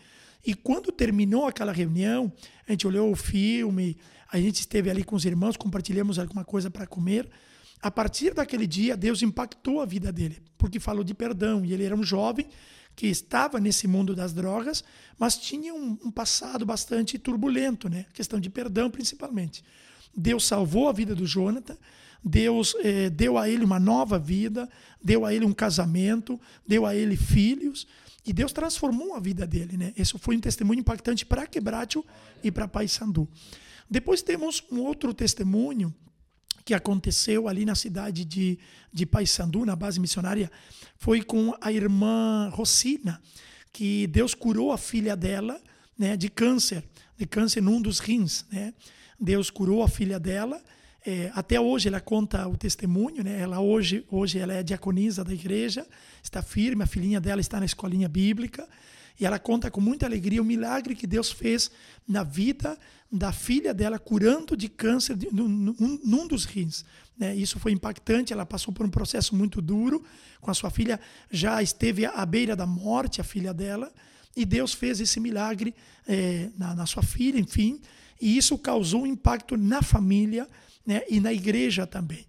E 0.46 0.54
quando 0.54 0.92
terminou 0.92 1.48
aquela 1.48 1.72
reunião, 1.72 2.32
a 2.68 2.72
gente 2.72 2.88
olhou 2.88 3.12
o 3.12 3.16
filme, 3.16 3.98
a 4.32 4.40
gente 4.40 4.62
esteve 4.62 4.90
ali 4.90 5.04
com 5.04 5.16
os 5.16 5.26
irmãos, 5.26 5.58
compartilhamos 5.58 6.18
alguma 6.18 6.46
coisa 6.46 6.70
para 6.70 6.88
comer. 6.88 7.30
A 7.82 7.90
partir 7.90 8.34
daquele 8.34 8.68
dia, 8.68 8.96
Deus 8.96 9.22
impactou 9.22 9.82
a 9.82 9.86
vida 9.86 10.12
dele, 10.12 10.42
porque 10.58 10.80
falou 10.80 11.04
de 11.04 11.14
perdão. 11.14 11.66
E 11.66 11.74
ele 11.74 11.84
era 11.84 11.96
um 11.96 12.04
jovem 12.04 12.48
que 12.96 13.08
estava 13.08 13.60
nesse 13.60 13.88
mundo 13.88 14.16
das 14.16 14.34
drogas, 14.34 14.84
mas 15.18 15.38
tinha 15.38 15.74
um, 15.74 15.98
um 16.04 16.12
passado 16.12 16.66
bastante 16.66 17.18
turbulento, 17.18 17.90
né? 17.90 18.06
questão 18.14 18.40
de 18.40 18.50
perdão 18.50 18.92
principalmente. 18.92 19.64
Deus 20.16 20.46
salvou 20.46 20.90
a 20.90 20.92
vida 20.92 21.16
do 21.16 21.26
Jonathan, 21.26 21.78
Deus 22.24 22.76
eh, 22.80 23.10
deu 23.10 23.38
a 23.38 23.50
ele 23.50 23.64
uma 23.64 23.80
nova 23.80 24.20
vida, 24.20 24.70
deu 25.04 25.26
a 25.26 25.34
ele 25.34 25.46
um 25.46 25.54
casamento, 25.54 26.40
deu 26.68 26.86
a 26.86 26.96
ele 26.96 27.16
filhos, 27.16 27.88
e 28.26 28.32
Deus 28.32 28.54
transformou 28.54 29.16
a 29.16 29.20
vida 29.20 29.48
dele. 29.48 29.78
Né? 29.78 29.94
Isso 29.98 30.20
foi 30.20 30.38
um 30.38 30.40
testemunho 30.40 30.82
impactante 30.82 31.26
para 31.26 31.48
Quebrátil 31.48 32.06
e 32.44 32.52
para 32.52 32.68
Paysandu. 32.68 33.28
Depois 33.90 34.22
temos 34.22 34.64
um 34.72 34.80
outro 34.82 35.14
testemunho 35.14 35.94
que 36.64 36.74
aconteceu 36.74 37.48
ali 37.48 37.66
na 37.66 37.76
cidade 37.76 38.26
de, 38.26 38.58
de 38.92 39.06
Paysandu, 39.06 39.66
na 39.66 39.76
base 39.76 40.00
missionária, 40.00 40.52
foi 40.98 41.22
com 41.22 41.56
a 41.60 41.72
irmã 41.72 42.50
Rosina, 42.54 43.22
que 43.74 44.08
Deus 44.08 44.34
curou 44.34 44.72
a 44.72 44.78
filha 44.78 45.16
dela 45.16 45.60
né, 45.98 46.16
de 46.16 46.30
câncer, 46.30 46.84
de 47.18 47.26
câncer 47.26 47.62
num 47.62 47.82
dos 47.82 48.00
rins. 48.00 48.46
Né? 48.52 48.74
Deus 49.20 49.50
curou 49.50 49.84
a 49.84 49.88
filha 49.88 50.20
dela. 50.20 50.62
É, 51.06 51.32
até 51.34 51.60
hoje 51.60 51.88
ela 51.88 52.00
conta 52.00 52.48
o 52.48 52.56
testemunho, 52.56 53.24
né? 53.24 53.40
Ela 53.40 53.60
hoje, 53.60 54.06
hoje 54.12 54.38
ela 54.38 54.54
é 54.54 54.62
diaconisa 54.62 55.24
da 55.24 55.34
igreja, 55.34 55.84
está 56.22 56.44
firme, 56.44 56.84
a 56.84 56.86
filhinha 56.86 57.20
dela 57.20 57.42
está 57.42 57.60
na 57.60 57.66
escolinha 57.66 58.08
bíblica 58.08 58.68
e 59.22 59.26
ela 59.26 59.38
conta 59.38 59.70
com 59.70 59.80
muita 59.80 60.08
alegria 60.08 60.42
o 60.42 60.46
milagre 60.46 60.96
que 60.96 61.06
Deus 61.06 61.32
fez 61.32 61.70
na 62.08 62.24
vida 62.24 62.76
da 63.12 63.32
filha 63.32 63.72
dela 63.72 64.00
curando 64.00 64.58
de 64.58 64.68
câncer 64.68 65.16
de, 65.16 65.32
num, 65.32 65.48
num, 66.04 66.28
dos 66.28 66.44
rins. 66.44 66.84
Né? 67.16 67.36
Isso 67.36 67.60
foi 67.60 67.72
impactante. 67.72 68.34
Ela 68.34 68.48
passou 68.48 68.74
por 68.74 68.84
um 68.84 68.90
processo 68.90 69.36
muito 69.36 69.62
duro 69.62 70.04
com 70.42 70.50
a 70.50 70.56
sua 70.56 70.72
filha, 70.72 71.00
já 71.30 71.62
esteve 71.62 72.04
à 72.04 72.26
beira 72.26 72.56
da 72.56 72.66
morte, 72.66 73.22
a 73.22 73.24
filha 73.24 73.54
dela, 73.54 73.94
e 74.36 74.44
Deus 74.44 74.74
fez 74.74 75.00
esse 75.00 75.20
milagre 75.20 75.76
é, 76.08 76.50
na, 76.58 76.74
na, 76.74 76.88
sua 76.88 77.04
filha, 77.04 77.38
enfim. 77.38 77.80
E 78.20 78.36
isso 78.36 78.58
causou 78.58 79.04
um 79.04 79.06
impacto 79.06 79.56
na 79.56 79.84
família 79.84 80.48
né? 80.84 81.04
e 81.08 81.20
na 81.20 81.32
igreja 81.32 81.86
também. 81.86 82.26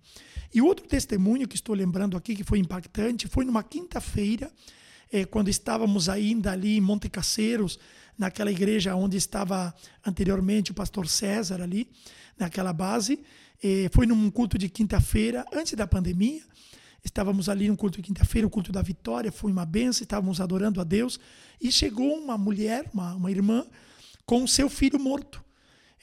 E 0.52 0.60
outro 0.60 0.86
testemunho 0.86 1.48
que 1.48 1.54
estou 1.56 1.74
lembrando 1.74 2.18
aqui 2.18 2.36
que 2.36 2.44
foi 2.44 2.58
impactante 2.58 3.26
foi 3.28 3.46
numa 3.46 3.62
quinta-feira, 3.62 4.52
é, 5.12 5.26
quando 5.26 5.48
estávamos 5.48 6.08
ainda 6.08 6.52
ali 6.52 6.78
em 6.78 6.80
Monte 6.80 7.08
Caceiros 7.08 7.78
naquela 8.16 8.50
igreja 8.50 8.94
onde 8.94 9.16
estava 9.16 9.74
anteriormente 10.04 10.70
o 10.70 10.74
pastor 10.74 11.06
César 11.06 11.62
ali, 11.62 11.88
naquela 12.38 12.72
base. 12.72 13.20
E 13.62 13.88
foi 13.92 14.06
num 14.06 14.30
culto 14.30 14.56
de 14.56 14.68
quinta-feira, 14.68 15.44
antes 15.52 15.74
da 15.74 15.86
pandemia. 15.86 16.42
Estávamos 17.04 17.48
ali 17.48 17.68
no 17.68 17.76
culto 17.76 17.96
de 17.98 18.02
quinta-feira, 18.02 18.46
o 18.46 18.50
culto 18.50 18.72
da 18.72 18.80
vitória, 18.80 19.30
foi 19.30 19.50
uma 19.50 19.66
benção, 19.66 20.02
estávamos 20.02 20.40
adorando 20.40 20.80
a 20.80 20.84
Deus. 20.84 21.20
E 21.60 21.70
chegou 21.70 22.16
uma 22.16 22.38
mulher, 22.38 22.88
uma, 22.92 23.14
uma 23.14 23.30
irmã, 23.30 23.66
com 24.24 24.46
seu 24.46 24.68
filho 24.68 24.98
morto. 24.98 25.44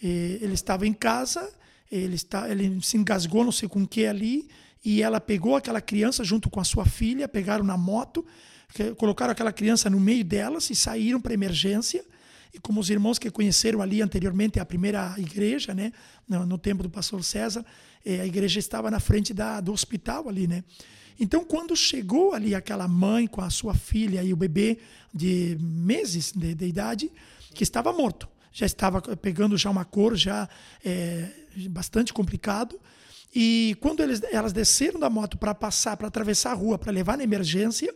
E 0.02 0.40
ele 0.42 0.54
estava 0.54 0.86
em 0.86 0.94
casa, 0.94 1.52
ele, 1.92 2.16
está, 2.16 2.50
ele 2.50 2.82
se 2.82 2.98
engasgou, 2.98 3.44
não 3.44 3.52
sei 3.52 3.68
com 3.68 3.84
o 3.84 3.88
que 3.88 4.06
ali, 4.06 4.48
e 4.84 5.02
ela 5.02 5.20
pegou 5.20 5.56
aquela 5.56 5.82
criança 5.82 6.24
junto 6.24 6.50
com 6.50 6.60
a 6.60 6.64
sua 6.64 6.86
filha, 6.86 7.28
pegaram 7.28 7.64
na 7.64 7.78
moto, 7.78 8.26
colocaram 8.98 9.32
aquela 9.32 9.52
criança 9.52 9.90
no 9.90 10.00
meio 10.00 10.24
delas 10.24 10.70
e 10.70 10.76
saíram 10.76 11.20
para 11.20 11.34
emergência. 11.34 12.04
E 12.54 12.60
como 12.60 12.80
os 12.80 12.90
irmãos 12.90 13.20
que 13.20 13.30
conheceram 13.30 13.82
ali 13.82 14.02
anteriormente 14.02 14.60
a 14.60 14.66
primeira 14.66 15.14
igreja, 15.18 15.74
né, 15.74 15.92
no, 16.28 16.46
no 16.46 16.58
tempo 16.58 16.82
do 16.82 16.90
pastor 16.90 17.24
César, 17.24 17.64
eh, 18.04 18.22
a 18.22 18.26
igreja 18.26 18.60
estava 18.60 18.90
na 18.90 19.00
frente 19.00 19.34
da, 19.34 19.62
do 19.62 19.72
hospital 19.72 20.28
ali, 20.28 20.48
né? 20.48 20.64
Então, 21.20 21.44
quando 21.44 21.76
chegou 21.76 22.34
ali 22.34 22.56
aquela 22.56 22.88
mãe 22.88 23.28
com 23.28 23.42
a 23.42 23.50
sua 23.50 23.74
filha 23.74 24.24
e 24.24 24.32
o 24.32 24.38
bebê 24.38 24.80
de 25.14 25.58
meses 25.60 26.32
de, 26.32 26.56
de 26.56 26.66
idade, 26.66 27.12
que 27.54 27.62
estava 27.62 27.92
morto, 27.92 28.28
já 28.54 28.66
estava 28.66 29.02
pegando 29.18 29.58
já 29.58 29.70
uma 29.70 29.84
cor 29.84 30.16
já 30.16 30.48
é, 30.84 31.30
bastante 31.70 32.14
complicado. 32.14 32.80
E 33.36 33.76
quando 33.82 34.02
eles, 34.02 34.22
elas 34.32 34.54
desceram 34.54 35.00
da 35.00 35.10
moto 35.10 35.38
para 35.38 35.54
passar, 35.54 35.98
para 35.98 36.08
atravessar 36.08 36.52
a 36.52 36.56
rua, 36.56 36.80
para 36.80 36.92
levar 36.92 37.18
na 37.18 37.24
emergência, 37.24 37.94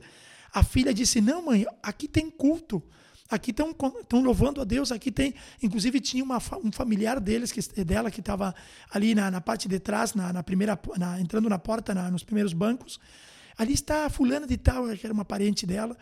a 0.53 0.63
filha 0.63 0.93
disse: 0.93 1.19
Não, 1.19 1.45
mãe, 1.45 1.65
aqui 1.81 2.07
tem 2.07 2.29
culto. 2.29 2.81
Aqui 3.29 3.49
estão 3.49 4.21
louvando 4.21 4.61
a 4.61 4.63
Deus. 4.63 4.91
Aqui 4.91 5.11
tem. 5.11 5.33
Inclusive, 5.61 5.99
tinha 5.99 6.23
uma, 6.23 6.39
um 6.63 6.71
familiar 6.71 7.19
deles, 7.19 7.51
que, 7.51 7.83
dela 7.83 8.11
que 8.11 8.19
estava 8.19 8.53
ali 8.91 9.15
na, 9.15 9.31
na, 9.31 9.41
parte 9.41 9.67
de 9.67 9.79
trás, 9.79 10.13
na, 10.13 10.31
na 10.31 10.43
primeira, 10.43 10.79
na, 10.97 11.19
entrando 11.19 11.49
na 11.49 11.57
porta, 11.57 11.93
nos 12.11 12.23
primeiros 12.23 12.53
bancos. 12.53 12.99
Ali 13.57 13.73
está 13.73 14.05
a 14.05 14.09
fulana 14.09 14.45
de 14.45 14.57
tal, 14.57 14.87
que 14.89 15.05
era 15.05 15.13
uma 15.13 15.25
parente 15.25 15.65
dela. 15.65 15.97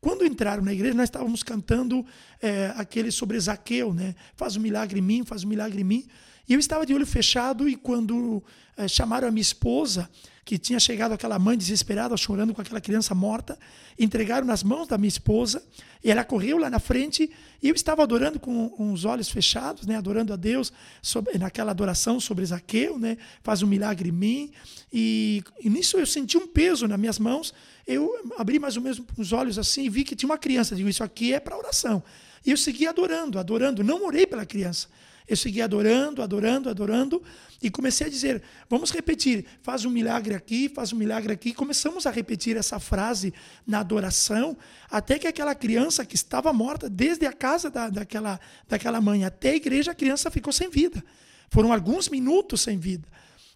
Quando 0.00 0.24
entraram 0.24 0.62
na 0.62 0.72
igreja, 0.72 0.94
nós 0.94 1.04
estávamos 1.04 1.42
cantando 1.42 2.06
é, 2.40 2.72
aquele 2.76 3.10
sobre 3.10 3.38
Zaqueu, 3.38 3.92
né? 3.92 4.14
Faz 4.34 4.56
um 4.56 4.60
milagre 4.60 4.98
em 4.98 5.02
mim, 5.02 5.24
faz 5.24 5.44
um 5.44 5.48
milagre 5.48 5.82
em 5.82 5.84
mim. 5.84 6.06
E 6.48 6.54
eu 6.54 6.58
estava 6.58 6.84
de 6.84 6.94
olho 6.94 7.06
fechado 7.06 7.68
e 7.68 7.76
quando 7.76 8.42
é, 8.76 8.88
chamaram 8.88 9.28
a 9.28 9.30
minha 9.30 9.42
esposa, 9.42 10.08
que 10.50 10.58
tinha 10.58 10.80
chegado 10.80 11.12
aquela 11.12 11.38
mãe 11.38 11.56
desesperada, 11.56 12.16
chorando 12.16 12.52
com 12.52 12.60
aquela 12.60 12.80
criança 12.80 13.14
morta, 13.14 13.58
entregaram 13.96 14.44
nas 14.44 14.64
mãos 14.64 14.88
da 14.88 14.98
minha 14.98 15.08
esposa, 15.08 15.62
e 16.02 16.10
ela 16.10 16.24
correu 16.24 16.58
lá 16.58 16.68
na 16.68 16.80
frente, 16.80 17.30
e 17.62 17.68
eu 17.68 17.74
estava 17.74 18.02
adorando 18.02 18.40
com, 18.40 18.72
os 18.92 19.04
olhos 19.04 19.28
fechados, 19.28 19.86
né, 19.86 19.96
adorando 19.96 20.32
a 20.32 20.36
Deus 20.36 20.72
sobre, 21.00 21.38
naquela 21.38 21.70
adoração 21.70 22.18
sobre 22.18 22.44
Zaqueu, 22.44 22.98
né, 22.98 23.16
faz 23.44 23.62
um 23.62 23.66
milagre 23.68 24.08
em 24.08 24.12
mim, 24.12 24.50
e, 24.92 25.44
e 25.62 25.70
nisso 25.70 25.98
eu 25.98 26.06
senti 26.06 26.36
um 26.36 26.48
peso 26.48 26.88
nas 26.88 26.98
minhas 26.98 27.20
mãos, 27.20 27.54
eu 27.86 28.10
abri 28.36 28.58
mais 28.58 28.76
ou 28.76 28.82
menos 28.82 29.00
os 29.16 29.32
olhos 29.32 29.56
assim 29.56 29.84
e 29.84 29.88
vi 29.88 30.02
que 30.02 30.16
tinha 30.16 30.28
uma 30.28 30.38
criança, 30.38 30.74
digo, 30.74 30.88
isso 30.88 31.04
aqui 31.04 31.32
é 31.32 31.38
para 31.38 31.56
oração. 31.56 32.02
E 32.44 32.50
eu 32.50 32.56
segui 32.56 32.86
adorando, 32.86 33.38
adorando, 33.38 33.84
não 33.84 34.04
orei 34.06 34.26
pela 34.26 34.46
criança, 34.46 34.88
eu 35.30 35.36
segui 35.36 35.62
adorando, 35.62 36.22
adorando, 36.22 36.68
adorando 36.68 37.22
e 37.62 37.70
comecei 37.70 38.08
a 38.08 38.10
dizer: 38.10 38.42
vamos 38.68 38.90
repetir, 38.90 39.46
faz 39.62 39.84
um 39.84 39.90
milagre 39.90 40.34
aqui, 40.34 40.68
faz 40.68 40.92
um 40.92 40.96
milagre 40.96 41.32
aqui. 41.32 41.54
Começamos 41.54 42.04
a 42.04 42.10
repetir 42.10 42.56
essa 42.56 42.80
frase 42.80 43.32
na 43.64 43.78
adoração, 43.78 44.58
até 44.90 45.20
que 45.20 45.28
aquela 45.28 45.54
criança 45.54 46.04
que 46.04 46.16
estava 46.16 46.52
morta, 46.52 46.90
desde 46.90 47.26
a 47.26 47.32
casa 47.32 47.70
da, 47.70 47.88
daquela, 47.88 48.40
daquela 48.68 49.00
mãe 49.00 49.24
até 49.24 49.50
a 49.50 49.54
igreja, 49.54 49.92
a 49.92 49.94
criança 49.94 50.32
ficou 50.32 50.52
sem 50.52 50.68
vida. 50.68 51.02
Foram 51.48 51.72
alguns 51.72 52.08
minutos 52.08 52.62
sem 52.62 52.76
vida. 52.76 53.06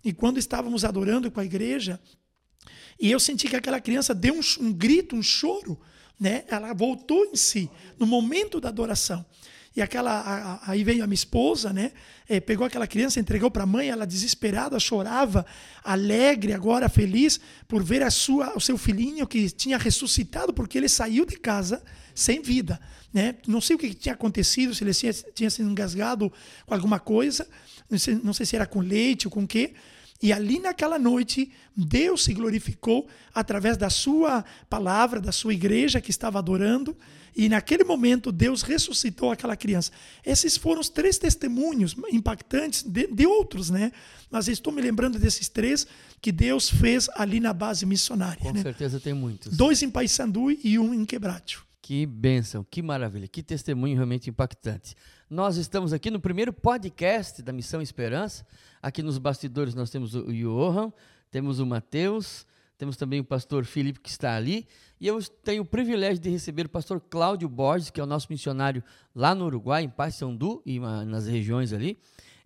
E 0.04 0.12
quando 0.12 0.38
estávamos 0.38 0.84
adorando 0.84 1.28
com 1.28 1.40
a 1.40 1.44
igreja, 1.44 1.98
e 3.00 3.10
eu 3.10 3.18
senti 3.18 3.48
que 3.48 3.56
aquela 3.56 3.80
criança 3.80 4.14
deu 4.14 4.34
um, 4.34 4.64
um 4.64 4.72
grito, 4.72 5.16
um 5.16 5.22
choro, 5.24 5.80
né? 6.20 6.44
ela 6.46 6.72
voltou 6.72 7.24
em 7.24 7.34
si, 7.34 7.68
no 7.98 8.06
momento 8.06 8.60
da 8.60 8.68
adoração. 8.68 9.26
E 9.76 9.82
aquela 9.82 10.12
a, 10.12 10.52
a, 10.54 10.70
aí 10.70 10.84
veio 10.84 11.02
a 11.02 11.06
minha 11.06 11.14
esposa, 11.14 11.72
né? 11.72 11.92
É, 12.28 12.38
pegou 12.38 12.64
aquela 12.66 12.86
criança, 12.86 13.18
entregou 13.18 13.50
para 13.50 13.64
a 13.64 13.66
mãe, 13.66 13.88
ela 13.88 14.06
desesperada, 14.06 14.78
chorava, 14.78 15.44
alegre, 15.82 16.52
agora 16.52 16.88
feliz 16.88 17.40
por 17.66 17.82
ver 17.82 18.02
a 18.02 18.10
sua, 18.10 18.56
o 18.56 18.60
seu 18.60 18.78
filhinho 18.78 19.26
que 19.26 19.50
tinha 19.50 19.76
ressuscitado 19.76 20.54
porque 20.54 20.78
ele 20.78 20.88
saiu 20.88 21.26
de 21.26 21.36
casa 21.36 21.82
sem 22.14 22.40
vida, 22.40 22.80
né? 23.12 23.34
Não 23.48 23.60
sei 23.60 23.74
o 23.74 23.78
que 23.78 23.92
tinha 23.92 24.14
acontecido, 24.14 24.72
se 24.74 24.84
ele 24.84 24.94
tinha, 24.94 25.12
tinha 25.12 25.50
engasgado 25.60 26.32
com 26.64 26.74
alguma 26.74 27.00
coisa, 27.00 27.46
não 27.90 27.98
sei, 27.98 28.20
não 28.22 28.32
sei 28.32 28.46
se 28.46 28.54
era 28.54 28.66
com 28.66 28.78
leite 28.78 29.26
ou 29.26 29.32
com 29.32 29.44
quê, 29.44 29.74
e 30.22 30.32
ali 30.32 30.58
naquela 30.58 30.98
noite, 30.98 31.50
Deus 31.76 32.24
se 32.24 32.32
glorificou 32.32 33.06
através 33.34 33.76
da 33.76 33.90
sua 33.90 34.44
palavra, 34.70 35.20
da 35.20 35.32
sua 35.32 35.52
igreja 35.52 36.00
que 36.00 36.10
estava 36.10 36.38
adorando. 36.38 36.96
E 37.36 37.48
naquele 37.48 37.82
momento, 37.82 38.30
Deus 38.30 38.62
ressuscitou 38.62 39.32
aquela 39.32 39.56
criança. 39.56 39.90
Esses 40.24 40.56
foram 40.56 40.80
os 40.80 40.88
três 40.88 41.18
testemunhos 41.18 41.96
impactantes 42.12 42.84
de, 42.84 43.08
de 43.08 43.26
outros, 43.26 43.70
né? 43.70 43.90
Mas 44.30 44.46
estou 44.46 44.72
me 44.72 44.80
lembrando 44.80 45.18
desses 45.18 45.48
três 45.48 45.84
que 46.22 46.30
Deus 46.30 46.70
fez 46.70 47.08
ali 47.16 47.40
na 47.40 47.52
base 47.52 47.84
missionária. 47.84 48.40
Com 48.40 48.52
né? 48.52 48.62
certeza 48.62 49.00
tem 49.00 49.12
muitos. 49.12 49.56
Dois 49.56 49.82
em 49.82 49.90
Paysandu 49.90 50.50
e 50.50 50.78
um 50.78 50.94
em 50.94 51.04
Quebrátil. 51.04 51.63
Que 51.86 52.06
bênção, 52.06 52.64
que 52.64 52.80
maravilha, 52.80 53.28
que 53.28 53.42
testemunho 53.42 53.94
realmente 53.94 54.30
impactante. 54.30 54.96
Nós 55.28 55.58
estamos 55.58 55.92
aqui 55.92 56.10
no 56.10 56.18
primeiro 56.18 56.50
podcast 56.50 57.42
da 57.42 57.52
Missão 57.52 57.82
Esperança. 57.82 58.46
Aqui 58.80 59.02
nos 59.02 59.18
bastidores 59.18 59.74
nós 59.74 59.90
temos 59.90 60.14
o 60.14 60.32
Johan, 60.32 60.90
temos 61.30 61.60
o 61.60 61.66
Mateus, 61.66 62.46
temos 62.78 62.96
também 62.96 63.20
o 63.20 63.24
pastor 63.24 63.66
Felipe 63.66 64.00
que 64.00 64.08
está 64.08 64.34
ali. 64.34 64.66
E 64.98 65.06
eu 65.06 65.22
tenho 65.22 65.62
o 65.62 65.66
privilégio 65.66 66.22
de 66.22 66.30
receber 66.30 66.64
o 66.64 66.70
pastor 66.70 67.02
Cláudio 67.02 67.50
Borges, 67.50 67.90
que 67.90 68.00
é 68.00 68.02
o 68.02 68.06
nosso 68.06 68.28
missionário 68.30 68.82
lá 69.14 69.34
no 69.34 69.44
Uruguai, 69.44 69.84
em 69.84 69.90
Paysandu 69.90 70.62
e 70.64 70.80
nas 70.80 71.26
regiões 71.26 71.70
ali. 71.70 71.98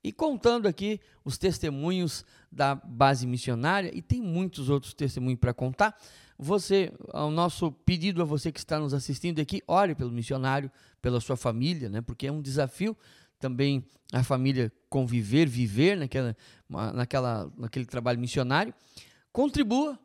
E 0.02 0.10
contando 0.10 0.66
aqui 0.66 1.00
os 1.24 1.38
testemunhos 1.38 2.24
da 2.50 2.74
base 2.74 3.24
missionária, 3.24 3.96
e 3.96 4.02
tem 4.02 4.20
muitos 4.20 4.68
outros 4.68 4.94
testemunhos 4.94 5.38
para 5.38 5.54
contar. 5.54 5.96
Você, 6.38 6.92
o 7.12 7.30
nosso 7.30 7.72
pedido 7.72 8.22
a 8.22 8.24
você 8.24 8.52
que 8.52 8.60
está 8.60 8.78
nos 8.78 8.94
assistindo 8.94 9.40
aqui, 9.40 9.60
ore 9.66 9.94
pelo 9.94 10.12
missionário, 10.12 10.70
pela 11.02 11.20
sua 11.20 11.36
família, 11.36 11.88
né? 11.88 12.00
Porque 12.00 12.28
é 12.28 12.32
um 12.32 12.40
desafio 12.40 12.96
também 13.38 13.84
a 14.12 14.22
família 14.22 14.72
conviver, 14.88 15.48
viver 15.48 15.96
naquela, 15.96 16.36
naquela, 16.68 17.52
naquele 17.56 17.84
trabalho 17.84 18.18
missionário. 18.18 18.72
Contribua 19.32 19.98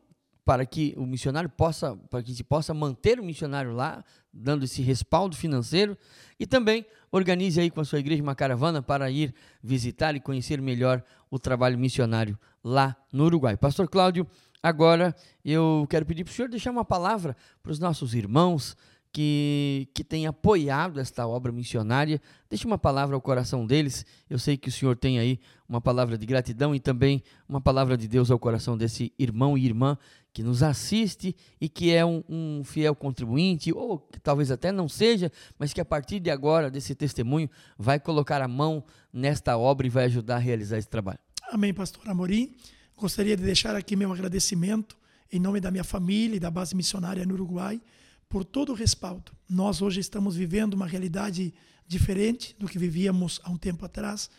para 0.46 0.66
que 0.66 0.94
o 0.98 1.06
missionário 1.06 1.50
possa, 1.50 1.96
para 2.10 2.22
que 2.22 2.32
gente 2.32 2.44
possa 2.44 2.74
manter 2.74 3.20
o 3.20 3.24
missionário 3.24 3.72
lá, 3.72 4.04
dando 4.32 4.66
esse 4.66 4.82
respaldo 4.82 5.36
financeiro 5.36 5.98
e 6.40 6.46
também 6.46 6.86
organize 7.12 7.60
aí 7.62 7.70
com 7.70 7.80
a 7.80 7.86
sua 7.86 8.00
igreja 8.00 8.22
uma 8.22 8.36
caravana 8.36 8.82
para 8.82 9.10
ir 9.10 9.34
visitar 9.62 10.16
e 10.16 10.20
conhecer 10.20 10.62
melhor 10.62 11.04
o 11.30 11.40
trabalho 11.40 11.78
missionário 11.78 12.38
lá 12.64 12.96
no 13.12 13.26
Uruguai. 13.26 13.56
Pastor 13.56 13.88
Cláudio, 13.88 14.28
Agora, 14.64 15.14
eu 15.44 15.86
quero 15.90 16.06
pedir 16.06 16.24
para 16.24 16.32
o 16.32 16.34
senhor 16.34 16.48
deixar 16.48 16.72
uma 16.72 16.86
palavra 16.86 17.36
para 17.62 17.74
os 17.74 17.80
nossos 17.80 18.16
irmãos 18.16 18.78
que, 19.12 19.90
que 19.94 20.06
têm 20.06 20.26
apoiado 20.26 21.02
esta 21.02 21.28
obra 21.28 21.52
missionária. 21.52 22.22
Deixe 22.50 22.66
uma 22.66 22.78
palavra 22.78 23.14
ao 23.14 23.22
coração 23.22 23.68
deles. 23.68 24.06
Eu 24.30 24.40
sei 24.40 24.56
que 24.56 24.70
o 24.70 24.72
senhor 24.72 24.96
tem 24.96 25.20
aí 25.20 25.38
uma 25.68 25.82
palavra 25.82 26.18
de 26.18 26.26
gratidão 26.26 26.74
e 26.74 26.80
também 26.80 27.22
uma 27.48 27.60
palavra 27.60 27.98
de 27.98 28.08
Deus 28.08 28.32
ao 28.32 28.40
coração 28.40 28.78
desse 28.78 29.12
irmão 29.20 29.58
e 29.58 29.66
irmã 29.66 29.98
que 30.32 30.42
nos 30.42 30.64
assiste 30.64 31.36
e 31.60 31.68
que 31.68 31.94
é 31.94 32.06
um, 32.06 32.24
um 32.28 32.64
fiel 32.64 32.96
contribuinte, 32.96 33.72
ou 33.72 34.00
que 34.00 34.20
talvez 34.20 34.50
até 34.50 34.72
não 34.72 34.88
seja, 34.88 35.32
mas 35.60 35.74
que 35.74 35.82
a 35.82 35.86
partir 35.86 36.20
de 36.20 36.32
agora, 36.32 36.72
desse 36.72 36.96
testemunho, 36.96 37.50
vai 37.78 38.00
colocar 38.00 38.42
a 38.42 38.48
mão 38.48 38.84
nesta 39.12 39.58
obra 39.58 39.86
e 39.86 39.90
vai 39.92 40.06
ajudar 40.06 40.38
a 40.38 40.40
realizar 40.40 40.78
esse 40.78 40.88
trabalho. 40.88 41.20
Amém, 41.52 41.72
pastor 41.72 42.10
Amorim. 42.10 42.56
Gostaria 43.04 43.36
de 43.36 43.44
deixar 43.44 43.76
aqui 43.76 43.98
meu 43.98 44.14
agradecimento 44.14 44.98
em 45.30 45.38
nome 45.38 45.60
da 45.60 45.70
minha 45.70 45.84
família 45.84 46.38
e 46.38 46.40
da 46.40 46.50
base 46.50 46.74
missionária 46.74 47.26
no 47.26 47.34
Uruguai 47.34 47.82
por 48.30 48.46
todo 48.46 48.72
o 48.72 48.74
respaldo. 48.74 49.34
Nós 49.50 49.82
hoje 49.82 50.00
estamos 50.00 50.38
vivendo 50.38 50.76
uma 50.76 50.88
realidade 50.88 51.54
diferente 51.86 52.56
do 52.58 52.66
que 52.66 52.80
vivíamos 52.80 53.42
há 53.44 53.52
um 53.52 53.58
tempo 53.58 53.84
atrás. 53.84 54.30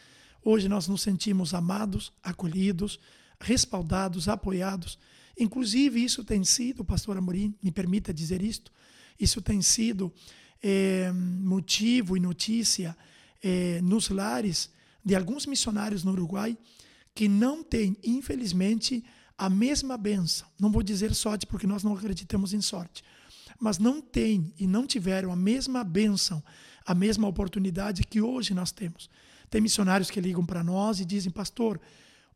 Hoje 0.43 0.67
nós 0.67 0.89
nos 0.89 1.03
sentimos 1.03 1.53
amados, 1.53 2.11
acolhidos, 2.23 2.99
respaldados, 3.39 4.31
apoiados. 4.31 4.99
Inclusive, 5.39 6.03
isso 6.03 6.25
tem 6.25 6.43
sido, 6.43 6.83
pastor 6.83 7.19
Amorim, 7.19 7.55
me 7.63 7.71
permita 7.71 8.15
dizer 8.15 8.41
isto, 8.41 8.73
isso 9.21 9.43
tem 9.43 9.61
sido 9.61 10.11
é, 10.63 11.13
motivo 11.13 12.17
e 12.17 12.21
notícia 12.21 12.97
é, 13.43 13.83
nos 13.83 14.09
lares 14.09 14.71
de 15.05 15.15
alguns 15.15 15.45
missionários 15.45 16.03
no 16.03 16.13
Uruguai 16.13 16.57
que 17.15 17.29
não 17.29 17.63
têm, 17.63 17.97
infelizmente, 18.03 19.05
a 19.39 19.49
mesma 19.49 19.97
benção. 19.97 20.49
Não 20.59 20.71
vou 20.71 20.83
dizer 20.83 21.15
sorte, 21.15 21.47
porque 21.47 21.67
nós 21.67 21.83
não 21.83 21.95
acreditamos 21.95 22.53
em 22.53 22.61
sorte. 22.61 23.05
Mas 23.61 23.79
não 23.79 24.01
têm 24.01 24.53
e 24.59 24.67
não 24.67 24.87
tiveram 24.87 25.33
a 25.33 25.37
mesma 25.37 25.85
benção, 25.85 26.43
a 26.85 26.95
mesma 26.95 27.29
oportunidade 27.29 28.05
que 28.05 28.21
hoje 28.21 28.53
nós 28.53 28.73
temos. 28.73 29.09
Tem 29.49 29.61
missionários 29.61 30.11
que 30.11 30.21
ligam 30.21 30.45
para 30.45 30.65
nós 30.65 30.99
e 30.99 31.05
dizem, 31.05 31.31
pastor, 31.31 31.81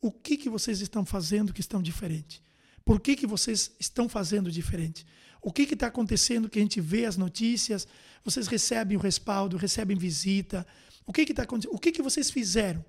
o 0.01 0.12
que, 0.12 0.37
que 0.37 0.49
vocês 0.49 0.81
estão 0.81 1.05
fazendo 1.05 1.53
que 1.53 1.61
estão 1.61 1.83
diferente? 1.83 2.43
Por 2.85 3.01
que, 3.01 3.17
que 3.17 3.27
vocês 3.27 3.73
estão 3.79 4.09
fazendo 4.09 4.51
diferente? 4.51 5.05
O 5.43 5.53
que 5.53 5.62
está 5.62 5.88
acontecendo 5.88 6.49
que 6.49 6.59
a 6.59 6.62
gente 6.62 6.81
vê 6.81 7.05
as 7.05 7.17
notícias, 7.17 7.87
vocês 8.25 8.47
recebem 8.47 8.97
o 8.97 9.01
respaldo, 9.01 9.57
recebem 9.57 9.97
visita. 9.97 10.67
O 11.05 11.12
que 11.12 11.23
está 11.23 11.43
acontecendo? 11.43 11.75
O 11.75 11.79
que, 11.79 11.93
que 11.93 12.03
vocês 12.03 12.31
fizeram? 12.31 12.85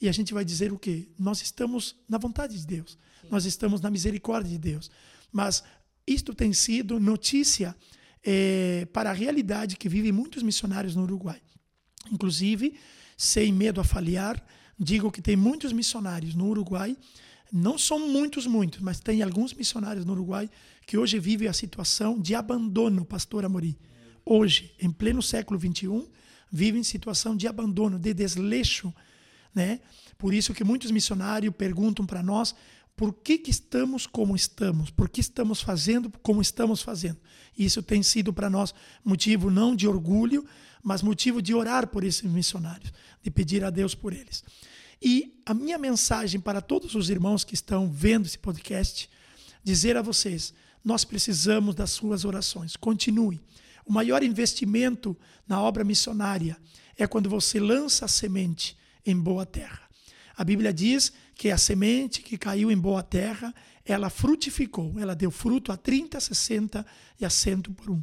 E 0.00 0.08
a 0.08 0.12
gente 0.12 0.32
vai 0.32 0.44
dizer 0.44 0.72
o 0.72 0.78
quê? 0.78 1.08
Nós 1.18 1.42
estamos 1.42 1.96
na 2.08 2.16
vontade 2.16 2.58
de 2.58 2.66
Deus. 2.66 2.98
Sim. 3.20 3.28
Nós 3.30 3.44
estamos 3.44 3.80
na 3.80 3.90
misericórdia 3.90 4.50
de 4.50 4.58
Deus. 4.58 4.90
Mas 5.30 5.62
isto 6.06 6.34
tem 6.34 6.52
sido 6.52 6.98
notícia 6.98 7.76
é, 8.24 8.86
para 8.92 9.10
a 9.10 9.12
realidade 9.12 9.76
que 9.76 9.88
vivem 9.88 10.12
muitos 10.12 10.42
missionários 10.42 10.96
no 10.96 11.02
Uruguai. 11.02 11.40
Inclusive, 12.10 12.74
sem 13.16 13.52
medo 13.52 13.80
a 13.80 13.84
falhar, 13.84 14.42
digo 14.78 15.12
que 15.12 15.20
tem 15.20 15.36
muitos 15.36 15.72
missionários 15.72 16.34
no 16.34 16.48
Uruguai, 16.48 16.96
não 17.52 17.76
são 17.76 18.08
muitos, 18.08 18.46
muitos, 18.46 18.80
mas 18.80 19.00
tem 19.00 19.22
alguns 19.22 19.52
missionários 19.52 20.04
no 20.04 20.12
Uruguai 20.12 20.48
que 20.86 20.96
hoje 20.96 21.18
vivem 21.18 21.48
a 21.48 21.52
situação 21.52 22.18
de 22.18 22.34
abandono, 22.34 23.04
pastor 23.04 23.44
Amorim. 23.44 23.76
Hoje, 24.24 24.74
em 24.80 24.90
pleno 24.90 25.22
século 25.22 25.58
XXI, 25.58 26.08
vivem 26.50 26.82
situação 26.82 27.36
de 27.36 27.46
abandono, 27.46 27.98
de 27.98 28.14
desleixo 28.14 28.92
né? 29.54 29.80
Por 30.16 30.34
isso 30.34 30.54
que 30.54 30.64
muitos 30.64 30.90
missionários 30.90 31.54
perguntam 31.54 32.06
para 32.06 32.22
nós 32.22 32.54
por 32.96 33.14
que, 33.14 33.38
que 33.38 33.50
estamos 33.50 34.06
como 34.06 34.36
estamos, 34.36 34.90
por 34.90 35.08
que 35.08 35.20
estamos 35.20 35.62
fazendo 35.62 36.12
como 36.22 36.42
estamos 36.42 36.82
fazendo. 36.82 37.18
Isso 37.56 37.82
tem 37.82 38.02
sido 38.02 38.32
para 38.32 38.50
nós 38.50 38.74
motivo 39.04 39.50
não 39.50 39.74
de 39.74 39.88
orgulho, 39.88 40.44
mas 40.82 41.02
motivo 41.02 41.40
de 41.40 41.54
orar 41.54 41.86
por 41.86 42.04
esses 42.04 42.30
missionários, 42.30 42.92
de 43.22 43.30
pedir 43.30 43.64
a 43.64 43.70
Deus 43.70 43.94
por 43.94 44.12
eles. 44.12 44.44
E 45.00 45.40
a 45.46 45.54
minha 45.54 45.78
mensagem 45.78 46.38
para 46.38 46.60
todos 46.60 46.94
os 46.94 47.08
irmãos 47.08 47.42
que 47.42 47.54
estão 47.54 47.90
vendo 47.90 48.26
esse 48.26 48.38
podcast, 48.38 49.08
dizer 49.64 49.96
a 49.96 50.02
vocês: 50.02 50.52
nós 50.84 51.04
precisamos 51.04 51.74
das 51.74 51.90
suas 51.90 52.24
orações. 52.24 52.76
Continue. 52.76 53.40
O 53.86 53.92
maior 53.92 54.22
investimento 54.22 55.16
na 55.48 55.60
obra 55.60 55.84
missionária 55.84 56.56
é 56.96 57.06
quando 57.06 57.30
você 57.30 57.58
lança 57.58 58.04
a 58.04 58.08
semente 58.08 58.76
em 59.04 59.16
boa 59.16 59.46
terra. 59.46 59.88
A 60.36 60.44
Bíblia 60.44 60.72
diz 60.72 61.12
que 61.34 61.50
a 61.50 61.58
semente 61.58 62.22
que 62.22 62.38
caiu 62.38 62.70
em 62.70 62.78
boa 62.78 63.02
terra, 63.02 63.54
ela 63.84 64.08
frutificou, 64.08 64.98
ela 64.98 65.14
deu 65.14 65.30
fruto 65.30 65.72
a 65.72 65.76
30, 65.76 66.18
60 66.18 66.86
e 67.20 67.24
a 67.24 67.30
100 67.30 67.62
por 67.62 67.90
um. 67.90 68.02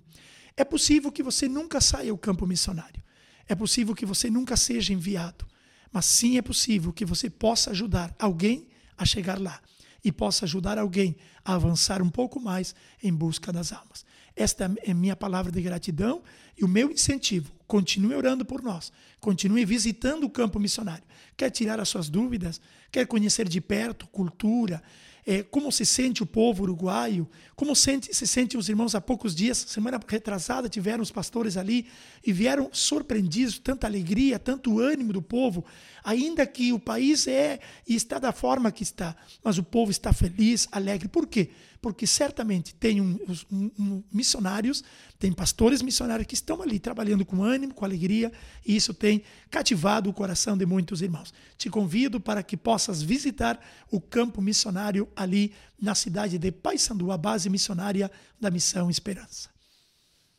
É 0.55 0.63
possível 0.63 1.11
que 1.11 1.23
você 1.23 1.47
nunca 1.47 1.79
saia 1.79 2.11
ao 2.11 2.17
campo 2.17 2.45
missionário. 2.45 3.03
É 3.47 3.55
possível 3.55 3.95
que 3.95 4.05
você 4.05 4.29
nunca 4.29 4.57
seja 4.57 4.93
enviado. 4.93 5.45
Mas 5.91 6.05
sim 6.05 6.37
é 6.37 6.41
possível 6.41 6.91
que 6.91 7.05
você 7.05 7.29
possa 7.29 7.71
ajudar 7.71 8.13
alguém 8.19 8.67
a 8.97 9.05
chegar 9.05 9.39
lá 9.39 9.61
e 10.03 10.11
possa 10.11 10.45
ajudar 10.45 10.77
alguém 10.77 11.15
a 11.43 11.55
avançar 11.55 12.01
um 12.01 12.09
pouco 12.09 12.39
mais 12.39 12.75
em 13.01 13.13
busca 13.13 13.51
das 13.51 13.71
almas. 13.71 14.05
Esta 14.35 14.71
é 14.83 14.93
minha 14.93 15.15
palavra 15.15 15.51
de 15.51 15.61
gratidão 15.61 16.21
e 16.57 16.63
o 16.63 16.67
meu 16.67 16.91
incentivo. 16.91 17.51
Continue 17.67 18.15
orando 18.15 18.45
por 18.45 18.63
nós. 18.63 18.93
Continue 19.19 19.65
visitando 19.65 20.25
o 20.25 20.29
campo 20.29 20.59
missionário. 20.59 21.03
Quer 21.35 21.51
tirar 21.51 21.79
as 21.79 21.89
suas 21.89 22.09
dúvidas? 22.09 22.61
Quer 22.91 23.05
conhecer 23.05 23.47
de 23.47 23.59
perto 23.59 24.07
cultura? 24.07 24.81
É, 25.29 25.43
como 25.43 25.69
se 25.73 25.85
sente 25.85 26.23
o 26.23 26.25
povo 26.25 26.63
uruguaio? 26.63 27.27
Como 27.53 27.75
sente, 27.75 28.15
se 28.15 28.25
sente 28.25 28.55
os 28.55 28.69
irmãos 28.69 28.95
há 28.95 29.01
poucos 29.01 29.35
dias? 29.35 29.57
Semana 29.57 29.99
retrasada 30.07 30.69
tiveram 30.69 31.03
os 31.03 31.11
pastores 31.11 31.57
ali 31.57 31.85
e 32.25 32.31
vieram 32.31 32.69
surpreendidos, 32.71 33.59
tanta 33.59 33.85
alegria, 33.85 34.39
tanto 34.39 34.79
ânimo 34.79 35.11
do 35.11 35.21
povo, 35.21 35.65
ainda 36.01 36.47
que 36.47 36.71
o 36.71 36.79
país 36.79 37.27
é 37.27 37.59
e 37.85 37.93
está 37.93 38.19
da 38.19 38.31
forma 38.31 38.71
que 38.71 38.83
está, 38.83 39.17
mas 39.43 39.57
o 39.57 39.63
povo 39.63 39.91
está 39.91 40.13
feliz, 40.13 40.65
alegre. 40.71 41.09
Por 41.09 41.27
quê? 41.27 41.49
Porque 41.81 42.07
certamente 42.07 42.73
tem 42.73 43.01
um, 43.01 43.19
um, 43.51 43.71
um, 43.79 44.03
missionários, 44.11 44.83
tem 45.19 45.31
pastores 45.31 45.81
missionários 45.81 46.25
que 46.25 46.33
estão 46.33 46.61
ali 46.61 46.79
trabalhando 46.79 47.25
com 47.25 47.43
ânimo, 47.43 47.73
com 47.73 47.85
alegria, 47.85 48.31
e 48.65 48.75
isso 48.75 48.93
tem 48.93 49.23
cativado 49.49 50.09
o 50.09 50.13
coração 50.13 50.57
de 50.57 50.65
muitos 50.65 51.01
irmãos. 51.01 51.33
Te 51.57 51.69
convido 51.69 52.19
para 52.19 52.41
que 52.41 52.57
possas 52.57 53.01
visitar 53.01 53.59
o 53.91 53.99
campo 53.99 54.41
missionário 54.41 55.07
ali 55.17 55.53
na 55.81 55.95
cidade 55.95 56.37
de 56.37 56.51
Paysandu, 56.51 57.11
a 57.11 57.17
base 57.17 57.49
missionária 57.49 58.09
da 58.39 58.49
Missão 58.51 58.89
Esperança. 58.89 59.49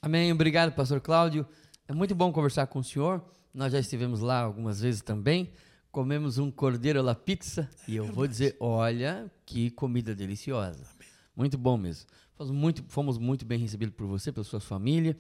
Amém. 0.01 0.33
Obrigado, 0.33 0.73
pastor 0.73 1.01
Cláudio. 1.01 1.47
É 1.87 1.93
muito 1.93 2.14
bom 2.14 2.33
conversar 2.33 2.67
com 2.69 2.79
o 2.79 2.85
senhor. 2.85 3.23
Nós 3.53 3.73
já 3.73 3.81
estivemos 3.81 4.21
lá 4.21 4.41
algumas 4.41 4.81
vezes 4.81 5.03
também. 5.03 5.53
Comemos 5.91 6.38
um 6.38 6.51
cordeiro 6.51 7.03
la 7.03 7.14
pizza 7.14 7.69
é 7.87 7.91
e 7.91 7.97
eu 7.97 8.05
verdade. 8.05 8.17
vou 8.17 8.27
dizer, 8.27 8.57
olha 8.61 9.31
que 9.45 9.71
comida 9.71 10.14
deliciosa. 10.14 10.85
Amém. 10.95 11.09
Muito 11.35 11.59
bom 11.59 11.77
mesmo. 11.77 12.07
Fomos 12.37 12.53
muito, 12.53 12.85
fomos 12.88 13.19
muito 13.19 13.45
bem 13.45 13.59
recebidos 13.59 13.95
por 13.97 14.07
você, 14.07 14.31
pela 14.31 14.45
sua 14.45 14.61
família. 14.61 15.17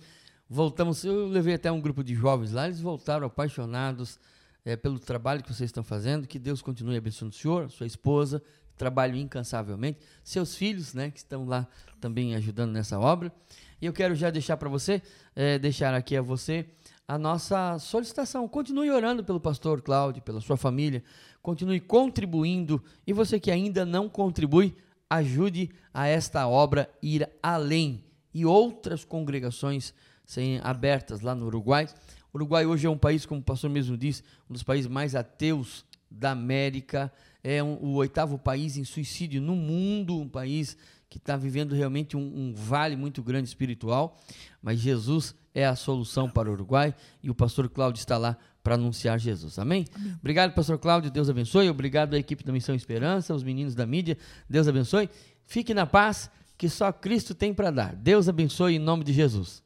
Voltamos, 0.48 1.04
eu 1.04 1.26
levei 1.26 1.54
até 1.54 1.70
um 1.70 1.80
grupo 1.80 2.04
de 2.04 2.14
jovens 2.14 2.52
lá, 2.52 2.66
eles 2.66 2.80
voltaram 2.80 3.26
apaixonados 3.26 4.18
é, 4.64 4.76
pelo 4.76 4.98
trabalho 4.98 5.42
que 5.42 5.52
vocês 5.52 5.68
estão 5.68 5.82
fazendo. 5.82 6.28
Que 6.28 6.38
Deus 6.38 6.62
continue 6.62 6.96
abençoando 6.96 7.34
o 7.34 7.36
senhor, 7.36 7.70
sua 7.70 7.86
esposa, 7.86 8.42
trabalho 8.78 9.16
incansavelmente, 9.16 9.98
seus 10.22 10.54
filhos, 10.54 10.94
né, 10.94 11.10
que 11.10 11.18
estão 11.18 11.44
lá 11.44 11.66
também 12.00 12.34
ajudando 12.34 12.72
nessa 12.72 12.98
obra. 12.98 13.32
E 13.80 13.86
eu 13.86 13.92
quero 13.92 14.14
já 14.14 14.30
deixar 14.30 14.56
para 14.56 14.68
você, 14.68 15.02
é, 15.36 15.58
deixar 15.58 15.94
aqui 15.94 16.16
a 16.16 16.22
você 16.22 16.66
a 17.06 17.16
nossa 17.16 17.78
solicitação. 17.78 18.46
Continue 18.46 18.90
orando 18.90 19.24
pelo 19.24 19.40
pastor 19.40 19.80
Cláudio, 19.80 20.22
pela 20.22 20.40
sua 20.40 20.56
família, 20.56 21.02
continue 21.42 21.80
contribuindo. 21.80 22.82
E 23.06 23.12
você 23.12 23.40
que 23.40 23.50
ainda 23.50 23.86
não 23.86 24.08
contribui, 24.08 24.76
ajude 25.08 25.70
a 25.92 26.06
esta 26.06 26.46
obra 26.46 26.90
ir 27.02 27.28
além. 27.42 28.04
E 28.34 28.44
outras 28.44 29.04
congregações 29.04 29.94
serem 30.24 30.60
abertas 30.62 31.22
lá 31.22 31.34
no 31.34 31.46
Uruguai. 31.46 31.88
O 32.32 32.36
Uruguai 32.36 32.66
hoje 32.66 32.86
é 32.86 32.90
um 32.90 32.98
país, 32.98 33.24
como 33.24 33.40
o 33.40 33.44
pastor 33.44 33.70
mesmo 33.70 33.96
disse, 33.96 34.22
um 34.48 34.52
dos 34.52 34.62
países 34.62 34.86
mais 34.86 35.14
ateus 35.14 35.86
da 36.10 36.32
América. 36.32 37.10
É 37.42 37.62
um, 37.62 37.74
o 37.74 37.94
oitavo 37.94 38.38
país 38.38 38.76
em 38.76 38.84
suicídio 38.84 39.40
no 39.40 39.54
mundo, 39.54 40.18
um 40.18 40.28
país 40.28 40.76
que 41.08 41.18
está 41.18 41.36
vivendo 41.36 41.74
realmente 41.74 42.16
um, 42.16 42.20
um, 42.20 42.54
vale 42.54 42.96
muito 42.96 43.22
grande 43.22 43.48
espiritual. 43.48 44.18
Mas 44.62 44.78
Jesus 44.78 45.34
é 45.54 45.66
a 45.66 45.74
solução 45.74 46.28
para 46.28 46.48
o 46.48 46.52
Uruguai 46.52 46.94
e 47.22 47.30
o 47.30 47.34
pastor 47.34 47.68
Cláudio 47.68 48.00
está 48.00 48.18
lá 48.18 48.36
para 48.62 48.74
anunciar 48.74 49.18
Jesus. 49.18 49.58
Amém? 49.58 49.86
Amém? 49.94 50.14
Obrigado, 50.18 50.54
pastor 50.54 50.78
Cláudio. 50.78 51.10
Deus 51.10 51.30
abençoe. 51.30 51.70
Obrigado 51.70 52.14
à 52.14 52.18
equipe 52.18 52.44
da 52.44 52.52
Missão 52.52 52.74
Esperança, 52.74 53.34
os 53.34 53.42
meninos 53.42 53.74
da 53.74 53.86
mídia. 53.86 54.18
Deus 54.48 54.68
abençoe. 54.68 55.08
Fique 55.46 55.72
na 55.72 55.86
paz 55.86 56.30
que 56.58 56.68
só 56.68 56.92
Cristo 56.92 57.34
tem 57.34 57.54
para 57.54 57.70
dar. 57.70 57.94
Deus 57.94 58.28
abençoe 58.28 58.74
em 58.74 58.78
nome 58.78 59.04
de 59.04 59.12
Jesus. 59.12 59.62